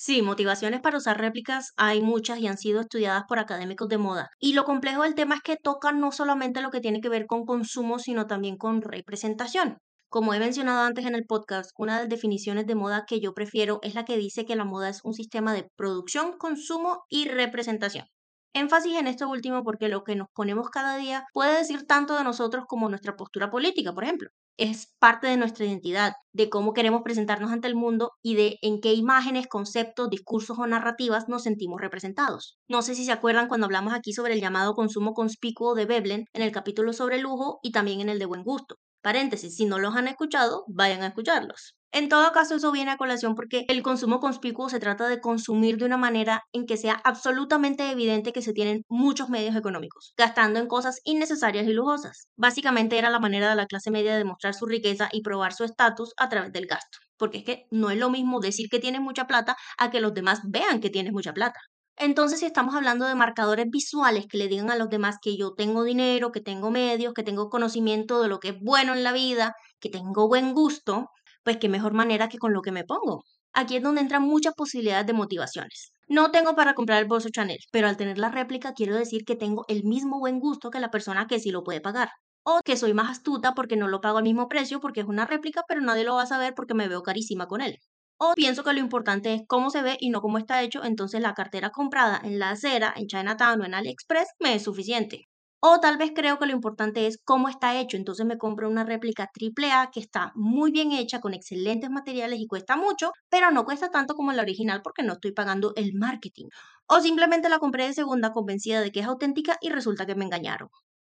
Sí, 0.00 0.23
motivaciones 0.23 0.81
para 0.81 0.97
usar 0.99 1.19
réplicas 1.21 1.73
hay 1.77 2.00
muchas 2.00 2.39
y 2.39 2.47
han 2.47 2.56
sido 2.56 2.81
estudiadas 2.81 3.25
por 3.29 3.41
académicos 3.41 3.89
de 3.89 3.99
moda. 3.99 4.31
Y 4.39 4.53
lo 4.53 4.65
complejo 4.65 5.03
del 5.03 5.17
tema 5.17 5.35
es 5.35 5.43
que 5.43 5.56
tocan 5.56 5.99
no 5.99 6.12
solamente 6.12 6.62
lo 6.62 6.71
que 6.71 6.81
tiene 6.81 7.00
que 7.00 7.09
ver 7.09 7.27
con 7.27 7.45
consumo, 7.45 7.99
sino 7.99 8.29
también 8.29 8.56
con 8.56 8.81
representación. 8.81 9.79
Como 10.09 10.33
he 10.35 10.39
mencionado 10.39 10.83
antes 10.83 11.05
en 11.05 11.17
el 11.17 11.27
podcast, 11.27 11.73
una 11.77 11.97
de 11.97 12.03
las 12.03 12.09
definiciones 12.11 12.69
de 12.69 12.77
moda 12.77 13.06
que 13.09 13.19
yo 13.19 13.35
prefiero 13.35 13.81
es 13.83 13.97
la 13.97 14.05
que 14.05 14.17
dice 14.17 14.47
que 14.47 14.55
la 14.55 14.65
moda 14.65 14.89
es 14.89 15.00
un 15.03 15.15
sistema 15.15 15.53
de 15.53 15.69
producción, 15.75 16.39
consumo 16.39 17.03
y 17.09 17.29
representación. 17.29 18.06
Énfasis 18.53 18.97
en 18.97 19.06
esto 19.06 19.29
último 19.29 19.62
porque 19.65 19.89
lo 19.89 20.05
que 20.05 20.17
nos 20.17 20.29
ponemos 20.35 20.71
cada 20.71 20.97
día 20.97 21.25
puede 21.33 21.59
decir 21.59 21.87
tanto 21.87 22.17
de 22.17 22.25
nosotros 22.25 22.65
como 22.67 22.89
nuestra 22.89 23.17
postura 23.17 23.50
política, 23.50 23.93
por 23.93 24.05
ejemplo 24.05 24.31
es 24.59 24.93
parte 24.99 25.29
de 25.29 25.37
nuestra 25.37 25.65
identidad, 25.65 26.15
de 26.33 26.50
cómo 26.50 26.75
queremos 26.75 27.03
presentarnos 27.03 27.53
ante 27.53 27.69
el 27.69 27.77
mundo 27.77 28.12
y 28.23 28.35
de 28.35 28.59
en 28.61 28.81
qué 28.81 28.93
imágenes, 28.93 29.47
conceptos, 29.47 30.11
discursos 30.11 30.59
o 30.59 30.67
narrativas 30.67 31.29
nos 31.29 31.45
sentimos 31.45 31.81
representados. 31.81 32.59
No 32.69 32.83
sé 32.83 32.97
si 32.97 33.05
se 33.05 33.12
acuerdan 33.12 33.47
cuando 33.47 33.67
hablamos 33.67 33.95
aquí 33.95 34.12
sobre 34.12 34.35
el 34.35 34.41
llamado 34.41 34.75
consumo 34.75 35.15
conspicuo 35.15 35.75
de 35.75 35.87
Veblen 35.87 36.27
en 36.33 36.43
el 36.43 36.53
capítulo 36.53 36.93
sobre 36.93 37.19
lujo 37.19 37.61
y 37.62 37.71
también 37.71 38.00
en 38.00 38.09
el 38.09 38.19
de 38.19 38.27
buen 38.27 38.43
gusto. 38.43 38.77
Paréntesis, 39.00 39.55
si 39.55 39.65
no 39.65 39.79
los 39.79 39.95
han 39.95 40.09
escuchado, 40.09 40.65
vayan 40.67 41.03
a 41.03 41.06
escucharlos. 41.09 41.78
En 41.90 42.08
todo 42.11 42.32
caso, 42.32 42.55
eso 42.55 42.70
viene 42.70 42.90
a 42.90 42.96
colación 42.99 43.35
porque 43.35 43.64
el 43.69 43.82
consumo 43.82 44.20
conspicuo 44.20 44.69
se 44.69 44.79
trata 44.79 45.08
de 45.08 45.20
consumir 45.20 45.79
de 45.79 45.87
una 45.87 45.96
manera 45.96 46.43
en 46.52 46.67
que 46.67 46.76
sea 46.76 47.00
absolutamente 47.05 47.90
evidente 47.90 48.32
que 48.32 48.43
se 48.43 48.52
tienen 48.52 48.82
muchos 48.88 49.31
medios 49.31 49.56
económicos, 49.56 50.12
gastando 50.17 50.61
en 50.61 50.67
cosas 50.67 51.00
innecesarias 51.05 51.67
y 51.67 51.73
lujosas. 51.73 52.29
Básicamente 52.37 52.99
era 52.99 53.08
la 53.11 53.20
manera 53.20 53.49
de 53.49 53.56
la 53.56 53.67
clase 53.67 53.90
media 53.90 54.17
de 54.17 54.25
mostrar 54.25 54.55
su 54.55 54.67
riqueza 54.67 55.08
y 55.12 55.23
probar 55.23 55.55
su 55.55 55.64
estatus 55.64 56.12
a 56.19 56.29
través 56.29 56.52
del 56.52 56.67
gasto. 56.67 56.99
Porque 57.17 57.38
es 57.38 57.44
que 57.44 57.67
no 57.70 57.90
es 57.90 57.99
lo 57.99 58.11
mismo 58.11 58.40
decir 58.40 58.69
que 58.70 58.81
tienes 58.81 59.00
mucha 59.00 59.26
plata 59.26 59.56
a 59.79 59.90
que 59.90 60.00
los 60.00 60.12
demás 60.14 60.40
vean 60.44 60.81
que 60.81 60.90
tienes 60.90 61.12
mucha 61.12 61.32
plata. 61.32 61.58
Entonces, 61.96 62.38
si 62.40 62.46
estamos 62.46 62.75
hablando 62.76 63.06
de 63.06 63.14
marcadores 63.17 63.67
visuales 63.70 64.26
que 64.29 64.38
le 64.38 64.46
digan 64.46 64.70
a 64.70 64.76
los 64.76 64.88
demás 64.88 65.17
que 65.20 65.37
yo 65.37 65.55
tengo 65.55 65.82
dinero, 65.82 66.31
que 66.31 66.40
tengo 66.40 66.70
medios, 66.70 67.12
que 67.12 67.25
tengo 67.25 67.49
conocimiento 67.50 68.23
de 68.23 68.29
lo 68.29 68.38
que 68.38 68.50
es 68.50 68.61
bueno 68.61 68.94
en 68.94 69.02
la 69.02 69.12
vida, 69.12 69.55
que 69.81 69.88
tengo 69.90 70.29
buen 70.29 70.55
gusto, 70.55 71.11
pues 71.49 71.56
qué 71.56 71.71
mejor 71.71 71.95
manera 71.95 72.29
que 72.29 72.37
con 72.37 72.53
lo 72.53 72.61
que 72.61 72.73
me 72.73 72.85
pongo. 72.85 73.25
Aquí 73.55 73.77
es 73.77 73.83
donde 73.83 74.03
entran 74.03 74.23
muchas 74.23 74.53
posibilidades 74.53 75.06
de 75.06 75.15
motivaciones. 75.15 75.95
No 76.06 76.31
tengo 76.31 76.55
para 76.55 76.75
comprar 76.75 77.00
el 77.00 77.09
bolso 77.09 77.31
Chanel, 77.31 77.56
pero 77.73 77.89
al 77.89 77.97
tener 77.97 78.19
la 78.19 78.31
réplica 78.31 78.75
quiero 78.75 78.95
decir 78.95 79.25
que 79.25 79.35
tengo 79.35 79.65
el 79.69 79.85
mismo 79.85 80.19
buen 80.19 80.41
gusto 80.41 80.69
que 80.69 80.79
la 80.79 80.91
persona 80.91 81.27
que 81.27 81.41
sí 81.41 81.50
lo 81.50 81.65
puede 81.65 81.81
pagar. 81.81 82.11
O 82.43 82.61
que 82.62 82.77
soy 82.77 82.93
más 82.93 83.11
astuta 83.11 83.55
porque 83.55 83.77
no 83.77 83.89
lo 83.89 84.03
pago 84.03 84.19
al 84.19 84.25
mismo 84.25 84.47
precio 84.47 84.79
porque 84.79 85.00
es 85.00 85.06
una 85.06 85.25
réplica, 85.25 85.62
pero 85.67 85.81
nadie 85.81 86.05
lo 86.05 86.17
va 86.17 86.25
a 86.25 86.27
saber 86.27 86.53
porque 86.55 86.75
me 86.75 86.87
veo 86.87 87.03
carísima 87.03 87.47
con 87.47 87.62
él. 87.62 87.79
O 88.19 88.35
pienso 88.35 88.62
que 88.62 88.75
lo 88.75 88.81
importante 88.81 89.33
es 89.33 89.41
cómo 89.47 89.71
se 89.71 89.81
ve 89.81 89.97
y 89.99 90.11
no 90.11 90.21
cómo 90.21 90.37
está 90.37 90.61
hecho, 90.62 90.85
entonces 90.85 91.23
la 91.23 91.33
cartera 91.33 91.71
comprada 91.71 92.21
en 92.23 92.39
la 92.39 92.50
acera, 92.50 92.93
en 92.95 93.06
Chinatown 93.06 93.62
o 93.62 93.65
en 93.65 93.73
AliExpress 93.73 94.29
me 94.39 94.55
es 94.55 94.65
suficiente. 94.65 95.28
O 95.61 95.81
tal 95.81 95.97
vez 95.97 96.13
creo 96.15 96.39
que 96.39 96.47
lo 96.47 96.53
importante 96.53 97.09
es 97.09 97.19
cómo 97.25 97.49
está 97.49 97.81
hecho, 97.81 97.97
entonces 97.97 98.25
me 98.25 98.39
compro 98.39 98.69
una 98.69 98.85
réplica 98.85 99.29
AAA 99.35 99.91
que 99.91 99.99
está 99.99 100.31
muy 100.37 100.71
bien 100.71 100.93
hecha, 100.93 101.21
con 101.21 101.35
excelentes 101.35 101.91
materiales 101.91 102.39
y 102.39 102.47
cuesta 102.47 102.77
mucho, 102.77 103.11
pero 103.29 103.51
no 103.51 103.65
cuesta 103.65 103.91
tanto 103.91 104.15
como 104.15 104.33
la 104.33 104.43
original 104.43 104.83
porque 104.83 105.03
no 105.03 105.15
estoy 105.15 105.33
pagando 105.33 105.73
el 105.75 105.95
marketing. 105.95 106.47
O 106.87 107.01
simplemente 107.01 107.49
la 107.49 107.59
compré 107.59 107.87
de 107.87 107.93
segunda 107.93 108.33
convencida 108.33 108.81
de 108.81 108.93
que 108.93 109.01
es 109.01 109.07
auténtica 109.07 109.57
y 109.61 109.71
resulta 109.71 110.07
que 110.07 110.15
me 110.15 110.25
engañaron. 110.25 110.69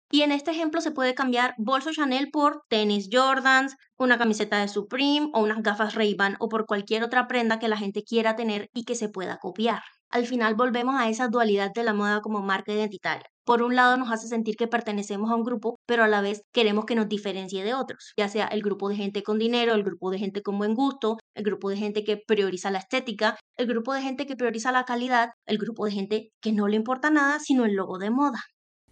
Y 0.10 0.24
en 0.24 0.32
este 0.32 0.52
ejemplo 0.52 0.82
se 0.82 0.92
puede 0.92 1.14
cambiar 1.14 1.54
bolso 1.60 1.92
Chanel 1.92 2.32
por 2.32 2.64
tenis 2.68 3.10
Jordans, 3.12 3.76
una 3.98 4.18
camiseta 4.18 4.60
de 4.60 4.68
Supreme 4.68 5.30
o 5.33 5.42
unas 5.42 5.62
gafas 5.62 5.94
Ray-Ban 5.94 6.38
o 6.40 6.50
por 6.50 6.66
cualquier 6.66 7.04
otra 7.04 7.28
prenda 7.28 7.60
que 7.60 7.69
la 7.69 7.78
gente 7.78 8.04
quiera 8.04 8.36
tener 8.36 8.69
y 8.74 8.86
que 8.86 8.95
se 8.95 9.07
pueda 9.07 9.38
copiar. 9.38 9.83
Al 10.10 10.26
final 10.26 10.56
volvemos 10.56 10.95
a 11.00 11.10
esa 11.10 11.28
dualidad 11.28 11.71
de 11.74 11.83
la 11.83 11.94
moda 11.94 12.21
como 12.21 12.42
marca 12.42 12.74
identitaria 12.74 13.30
por 13.52 13.64
un 13.64 13.76
lado 13.76 13.98
nos 13.98 14.10
hace 14.14 14.30
sentir 14.30 14.56
que 14.56 14.70
pertenecemos 14.70 15.30
a 15.30 15.36
un 15.36 15.44
grupo, 15.44 15.76
pero 15.86 16.06
a 16.06 16.08
la 16.08 16.22
vez 16.22 16.46
queremos 16.54 16.86
que 16.86 16.96
nos 16.96 17.10
diferencie 17.10 17.66
de 17.66 17.74
otros, 17.74 18.14
ya 18.18 18.30
sea 18.30 18.48
el 18.48 18.62
grupo 18.62 18.88
de 18.88 18.96
gente 18.96 19.24
con 19.24 19.40
dinero, 19.40 19.74
el 19.74 19.84
grupo 19.84 20.10
de 20.10 20.20
gente 20.20 20.42
con 20.42 20.58
buen 20.58 20.74
gusto, 20.74 21.18
el 21.36 21.44
grupo 21.44 21.70
de 21.70 21.76
gente 21.76 22.06
que 22.06 22.16
prioriza 22.16 22.72
la 22.72 22.78
estética, 22.78 23.38
el 23.58 23.68
grupo 23.68 23.94
de 23.94 24.04
gente 24.04 24.26
que 24.26 24.38
prioriza 24.38 24.72
la 24.72 24.86
calidad, 24.86 25.31
el 25.46 25.58
grupo 25.58 25.84
de 25.84 25.92
gente 25.92 26.30
que 26.42 26.54
no 26.54 26.70
le 26.70 26.78
importa 26.78 27.10
nada 27.10 27.40
sino 27.40 27.66
el 27.66 27.74
logo 27.74 27.98
de 27.98 28.10
moda. 28.10 28.40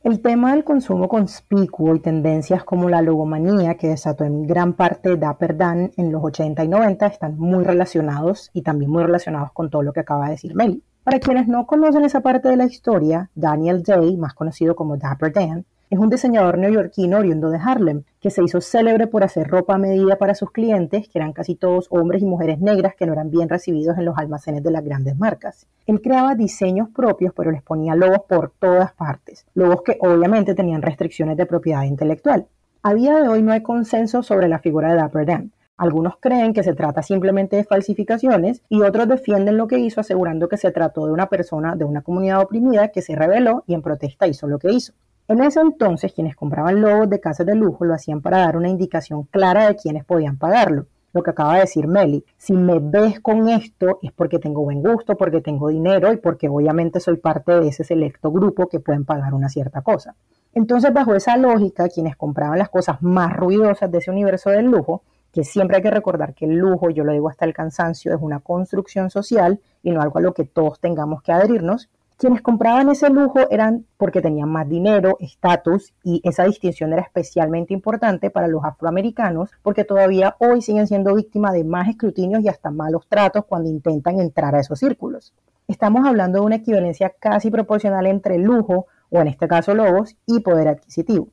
El 0.04 0.22
tema 0.22 0.52
del 0.52 0.66
consumo 0.66 1.08
conspicuo 1.08 1.96
y 1.96 2.02
tendencias 2.02 2.66
como 2.66 2.90
la 2.90 3.02
logomanía 3.02 3.76
que 3.76 3.88
desató 3.88 4.26
en 4.26 4.46
gran 4.46 4.74
parte 4.74 5.16
Dapper 5.16 5.56
Dan 5.56 5.92
en 5.96 6.12
los 6.12 6.22
80 6.22 6.66
y 6.66 6.68
90 6.68 7.08
están 7.08 7.38
muy 7.38 7.64
relacionados 7.64 8.50
y 8.54 8.64
también 8.64 8.92
muy 8.92 9.04
relacionados 9.04 9.54
con 9.54 9.70
todo 9.70 9.84
lo 9.84 9.94
que 9.94 10.02
acaba 10.02 10.26
de 10.26 10.32
decir 10.32 10.54
Meli. 10.54 10.84
Para 11.04 11.20
quienes 11.20 11.48
no 11.48 11.66
conocen 11.66 12.04
esa 12.04 12.22
parte 12.22 12.50
de 12.50 12.58
la 12.58 12.66
historia, 12.66 13.30
Daniel 13.34 13.84
Day, 13.84 14.18
más 14.18 14.34
conocido 14.34 14.76
como 14.76 14.98
Dapper 14.98 15.32
Dan, 15.32 15.66
es 15.90 15.98
un 15.98 16.10
diseñador 16.10 16.58
neoyorquino 16.60 17.18
oriundo 17.18 17.50
de 17.50 17.58
Harlem, 17.58 18.04
que 18.20 18.30
se 18.30 18.44
hizo 18.44 18.62
célebre 18.62 19.08
por 19.08 19.24
hacer 19.24 19.48
ropa 19.48 19.74
a 19.74 19.80
medida 19.80 20.18
para 20.18 20.36
sus 20.36 20.52
clientes, 20.52 21.08
que 21.08 21.18
eran 21.18 21.34
casi 21.34 21.56
todos 21.56 21.88
hombres 21.90 22.22
y 22.22 22.26
mujeres 22.26 22.60
negras 22.60 22.94
que 22.96 23.08
no 23.08 23.14
eran 23.14 23.32
bien 23.32 23.50
recibidos 23.50 23.98
en 23.98 24.06
los 24.06 24.18
almacenes 24.18 24.62
de 24.62 24.70
las 24.70 24.84
grandes 24.84 25.18
marcas. 25.18 25.66
Él 25.88 26.02
creaba 26.02 26.36
diseños 26.36 26.90
propios, 26.90 27.34
pero 27.36 27.50
les 27.50 27.64
ponía 27.64 27.96
logos 27.96 28.22
por 28.28 28.52
todas 28.60 28.94
partes, 28.94 29.48
logos 29.56 29.82
que 29.82 29.98
obviamente 30.02 30.54
tenían 30.54 30.84
restricciones 30.84 31.38
de 31.38 31.48
propiedad 31.48 31.84
intelectual. 31.84 32.46
A 32.84 32.94
día 32.94 33.16
de 33.16 33.28
hoy 33.28 33.42
no 33.42 33.54
hay 33.54 33.64
consenso 33.64 34.22
sobre 34.22 34.48
la 34.48 34.60
figura 34.60 34.90
de 34.90 34.98
Dapper 34.98 35.26
Dan. 35.26 35.52
Algunos 35.80 36.18
creen 36.20 36.54
que 36.54 36.62
se 36.62 36.74
trata 36.74 37.02
simplemente 37.02 37.56
de 37.56 37.64
falsificaciones 37.64 38.62
y 38.68 38.82
otros 38.82 39.08
defienden 39.08 39.56
lo 39.56 39.68
que 39.68 39.80
hizo 39.80 40.02
asegurando 40.02 40.50
que 40.50 40.58
se 40.58 40.72
trató 40.72 41.06
de 41.06 41.14
una 41.14 41.28
persona 41.28 41.78
de 41.78 41.86
una 41.86 42.02
comunidad 42.02 42.42
oprimida 42.42 42.90
que 42.90 43.02
se 43.02 43.16
rebeló 43.16 43.64
y 43.66 43.76
en 43.76 43.82
protesta 43.82 44.28
hizo 44.28 44.46
lo 44.46 44.60
que 44.60 44.74
hizo. 44.74 44.92
En 45.30 45.42
ese 45.42 45.62
entonces 45.62 46.12
quienes 46.12 46.36
compraban 46.36 46.82
logos 46.82 47.10
de 47.10 47.22
casas 47.22 47.46
de 47.46 47.56
lujo 47.56 47.86
lo 47.86 47.94
hacían 47.94 48.22
para 48.22 48.40
dar 48.40 48.58
una 48.58 48.68
indicación 48.68 49.24
clara 49.24 49.70
de 49.70 49.78
quienes 49.78 50.04
podían 50.04 50.38
pagarlo. 50.38 50.88
Lo 51.14 51.24
que 51.24 51.32
acaba 51.32 51.54
de 51.54 51.62
decir 51.62 51.88
Meli, 51.88 52.26
si 52.36 52.52
me 52.52 52.80
ves 52.80 53.22
con 53.22 53.48
esto 53.48 54.00
es 54.02 54.12
porque 54.12 54.38
tengo 54.38 54.64
buen 54.64 54.84
gusto, 54.84 55.16
porque 55.16 55.40
tengo 55.40 55.70
dinero 55.70 56.12
y 56.12 56.18
porque 56.18 56.50
obviamente 56.50 57.00
soy 57.00 57.16
parte 57.16 57.54
de 57.58 57.70
ese 57.70 57.86
selecto 57.86 58.34
grupo 58.34 58.68
que 58.68 58.82
pueden 58.82 59.06
pagar 59.06 59.34
una 59.34 59.48
cierta 59.48 59.82
cosa. 59.82 60.14
Entonces, 60.54 60.92
bajo 60.92 61.16
esa 61.16 61.38
lógica, 61.38 61.88
quienes 61.88 62.18
compraban 62.18 62.60
las 62.60 62.70
cosas 62.70 63.02
más 63.02 63.32
ruidosas 63.34 63.90
de 63.90 64.00
ese 64.00 64.12
universo 64.12 64.50
del 64.50 64.66
lujo 64.66 65.04
que 65.32 65.44
siempre 65.44 65.78
hay 65.78 65.84
que 65.84 65.92
recordar 65.92 66.34
que 66.34 66.46
el 66.46 66.56
lujo, 66.56 66.90
yo 66.90 67.04
lo 67.04 67.14
digo 67.14 67.30
hasta 67.30 67.46
el 67.46 67.54
cansancio, 67.54 68.14
es 68.14 68.22
una 68.22 68.40
construcción 68.40 69.10
social 69.10 69.60
y 69.84 69.92
no 69.92 70.02
algo 70.02 70.20
a 70.20 70.22
lo 70.22 70.34
que 70.34 70.46
todos 70.46 70.80
tengamos 70.80 71.22
que 71.22 71.32
adherirnos. 71.32 71.90
Quienes 72.18 72.42
compraban 72.42 72.90
ese 72.90 73.10
lujo 73.10 73.50
eran 73.50 73.86
porque 73.96 74.22
tenían 74.22 74.50
más 74.50 74.68
dinero, 74.68 75.16
estatus 75.22 75.94
y 76.04 76.20
esa 76.26 76.44
distinción 76.44 76.92
era 76.92 77.04
especialmente 77.04 77.74
importante 77.74 78.30
para 78.30 78.50
los 78.50 78.66
afroamericanos 78.66 79.52
porque 79.62 79.86
todavía 79.86 80.36
hoy 80.40 80.62
siguen 80.62 80.88
siendo 80.88 81.16
víctimas 81.16 81.54
de 81.54 81.64
más 81.64 81.88
escrutinios 81.88 82.44
y 82.44 82.50
hasta 82.50 82.72
malos 82.72 83.08
tratos 83.08 83.46
cuando 83.46 83.70
intentan 83.70 84.20
entrar 84.20 84.54
a 84.54 84.60
esos 84.60 84.80
círculos. 84.80 85.34
Estamos 85.70 86.06
hablando 86.06 86.40
de 86.40 86.46
una 86.46 86.56
equivalencia 86.56 87.14
casi 87.20 87.52
proporcional 87.52 88.08
entre 88.08 88.38
lujo, 88.38 88.88
o 89.12 89.22
en 89.22 89.28
este 89.28 89.48
caso 89.48 89.74
logos, 89.74 90.18
y 90.26 90.40
poder 90.42 90.68
adquisitivo. 90.68 91.30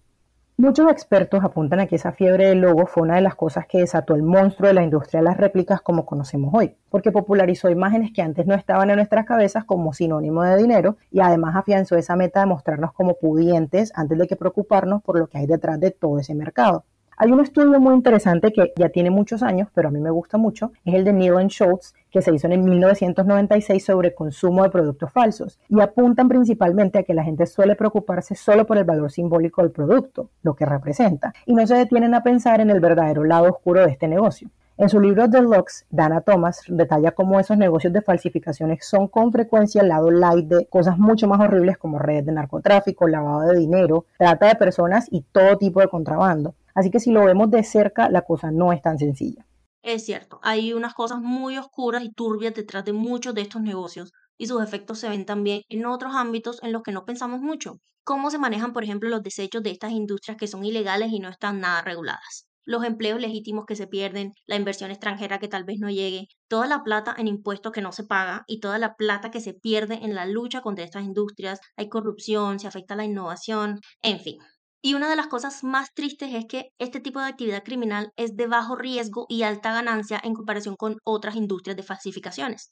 Muchos 0.58 0.90
expertos 0.90 1.44
apuntan 1.44 1.80
a 1.80 1.86
que 1.86 1.96
esa 1.96 2.12
fiebre 2.12 2.46
del 2.46 2.62
logo 2.62 2.86
fue 2.86 3.02
una 3.02 3.16
de 3.16 3.20
las 3.20 3.34
cosas 3.34 3.66
que 3.66 3.80
desató 3.80 4.14
el 4.14 4.22
monstruo 4.22 4.68
de 4.68 4.72
la 4.72 4.82
industria 4.82 5.20
de 5.20 5.24
las 5.24 5.36
réplicas 5.36 5.82
como 5.82 6.06
conocemos 6.06 6.50
hoy, 6.54 6.74
porque 6.88 7.12
popularizó 7.12 7.68
imágenes 7.68 8.10
que 8.10 8.22
antes 8.22 8.46
no 8.46 8.54
estaban 8.54 8.88
en 8.88 8.96
nuestras 8.96 9.26
cabezas 9.26 9.66
como 9.66 9.92
sinónimo 9.92 10.42
de 10.44 10.56
dinero 10.56 10.96
y 11.10 11.20
además 11.20 11.56
afianzó 11.56 11.96
esa 11.96 12.16
meta 12.16 12.40
de 12.40 12.46
mostrarnos 12.46 12.94
como 12.94 13.18
pudientes 13.18 13.92
antes 13.94 14.16
de 14.16 14.26
que 14.26 14.36
preocuparnos 14.36 15.02
por 15.02 15.18
lo 15.18 15.26
que 15.26 15.36
hay 15.36 15.46
detrás 15.46 15.78
de 15.78 15.90
todo 15.90 16.20
ese 16.20 16.34
mercado. 16.34 16.86
Hay 17.18 17.32
un 17.32 17.40
estudio 17.40 17.80
muy 17.80 17.94
interesante 17.94 18.52
que 18.52 18.74
ya 18.76 18.90
tiene 18.90 19.08
muchos 19.08 19.42
años, 19.42 19.68
pero 19.72 19.88
a 19.88 19.90
mí 19.90 20.00
me 20.00 20.10
gusta 20.10 20.36
mucho, 20.36 20.72
es 20.84 20.92
el 20.92 21.02
de 21.02 21.14
Neil 21.14 21.46
Schultz, 21.48 21.94
que 22.10 22.20
se 22.20 22.34
hizo 22.34 22.46
en 22.46 22.62
1996 22.62 23.82
sobre 23.82 24.14
consumo 24.14 24.62
de 24.62 24.68
productos 24.68 25.10
falsos 25.12 25.58
y 25.70 25.80
apuntan 25.80 26.28
principalmente 26.28 26.98
a 26.98 27.04
que 27.04 27.14
la 27.14 27.24
gente 27.24 27.46
suele 27.46 27.74
preocuparse 27.74 28.34
solo 28.34 28.66
por 28.66 28.76
el 28.76 28.84
valor 28.84 29.10
simbólico 29.10 29.62
del 29.62 29.70
producto, 29.70 30.28
lo 30.42 30.52
que 30.52 30.66
representa, 30.66 31.32
y 31.46 31.54
no 31.54 31.66
se 31.66 31.76
detienen 31.76 32.12
a 32.12 32.22
pensar 32.22 32.60
en 32.60 32.68
el 32.68 32.80
verdadero 32.80 33.24
lado 33.24 33.48
oscuro 33.48 33.80
de 33.80 33.92
este 33.92 34.08
negocio. 34.08 34.50
En 34.76 34.90
su 34.90 35.00
libro 35.00 35.26
The 35.30 35.40
Lux, 35.40 35.86
Dana 35.88 36.20
Thomas 36.20 36.60
detalla 36.68 37.12
cómo 37.12 37.40
esos 37.40 37.56
negocios 37.56 37.94
de 37.94 38.02
falsificaciones 38.02 38.86
son 38.86 39.08
con 39.08 39.32
frecuencia 39.32 39.80
el 39.80 39.88
lado 39.88 40.10
light 40.10 40.48
de 40.48 40.66
cosas 40.66 40.98
mucho 40.98 41.26
más 41.26 41.40
horribles 41.40 41.78
como 41.78 41.98
redes 41.98 42.26
de 42.26 42.32
narcotráfico, 42.32 43.08
lavado 43.08 43.40
de 43.40 43.58
dinero, 43.58 44.04
trata 44.18 44.48
de 44.48 44.56
personas 44.56 45.06
y 45.10 45.22
todo 45.22 45.56
tipo 45.56 45.80
de 45.80 45.88
contrabando. 45.88 46.54
Así 46.76 46.90
que 46.90 47.00
si 47.00 47.10
lo 47.10 47.24
vemos 47.24 47.50
de 47.50 47.64
cerca, 47.64 48.10
la 48.10 48.20
cosa 48.20 48.50
no 48.50 48.70
es 48.70 48.82
tan 48.82 48.98
sencilla. 48.98 49.46
Es 49.82 50.04
cierto, 50.04 50.40
hay 50.42 50.74
unas 50.74 50.92
cosas 50.92 51.20
muy 51.22 51.56
oscuras 51.56 52.04
y 52.04 52.12
turbias 52.12 52.52
detrás 52.52 52.84
de 52.84 52.92
muchos 52.92 53.34
de 53.34 53.40
estos 53.40 53.62
negocios 53.62 54.12
y 54.36 54.46
sus 54.46 54.62
efectos 54.62 54.98
se 54.98 55.08
ven 55.08 55.24
también 55.24 55.62
en 55.70 55.86
otros 55.86 56.14
ámbitos 56.14 56.62
en 56.62 56.72
los 56.72 56.82
que 56.82 56.92
no 56.92 57.06
pensamos 57.06 57.40
mucho. 57.40 57.80
¿Cómo 58.04 58.30
se 58.30 58.38
manejan, 58.38 58.74
por 58.74 58.84
ejemplo, 58.84 59.08
los 59.08 59.22
desechos 59.22 59.62
de 59.62 59.70
estas 59.70 59.92
industrias 59.92 60.36
que 60.36 60.48
son 60.48 60.66
ilegales 60.66 61.12
y 61.12 61.18
no 61.18 61.30
están 61.30 61.60
nada 61.60 61.80
reguladas? 61.80 62.46
Los 62.66 62.84
empleos 62.84 63.20
legítimos 63.20 63.64
que 63.64 63.76
se 63.76 63.86
pierden, 63.86 64.34
la 64.46 64.56
inversión 64.56 64.90
extranjera 64.90 65.38
que 65.38 65.48
tal 65.48 65.64
vez 65.64 65.78
no 65.78 65.88
llegue, 65.88 66.26
toda 66.46 66.66
la 66.66 66.82
plata 66.82 67.14
en 67.16 67.26
impuestos 67.26 67.72
que 67.72 67.80
no 67.80 67.92
se 67.92 68.04
paga 68.04 68.44
y 68.46 68.60
toda 68.60 68.78
la 68.78 68.96
plata 68.96 69.30
que 69.30 69.40
se 69.40 69.54
pierde 69.54 70.00
en 70.02 70.14
la 70.14 70.26
lucha 70.26 70.60
contra 70.60 70.84
estas 70.84 71.04
industrias. 71.04 71.58
Hay 71.76 71.88
corrupción, 71.88 72.58
se 72.58 72.66
afecta 72.66 72.96
la 72.96 73.04
innovación, 73.04 73.80
en 74.02 74.20
fin, 74.20 74.38
y 74.86 74.94
una 74.94 75.10
de 75.10 75.16
las 75.16 75.26
cosas 75.26 75.64
más 75.64 75.92
tristes 75.94 76.32
es 76.32 76.44
que 76.46 76.70
este 76.78 77.00
tipo 77.00 77.18
de 77.18 77.26
actividad 77.26 77.64
criminal 77.64 78.12
es 78.14 78.36
de 78.36 78.46
bajo 78.46 78.76
riesgo 78.76 79.26
y 79.28 79.42
alta 79.42 79.72
ganancia 79.72 80.20
en 80.22 80.32
comparación 80.32 80.76
con 80.76 80.98
otras 81.02 81.34
industrias 81.34 81.76
de 81.76 81.82
falsificaciones. 81.82 82.70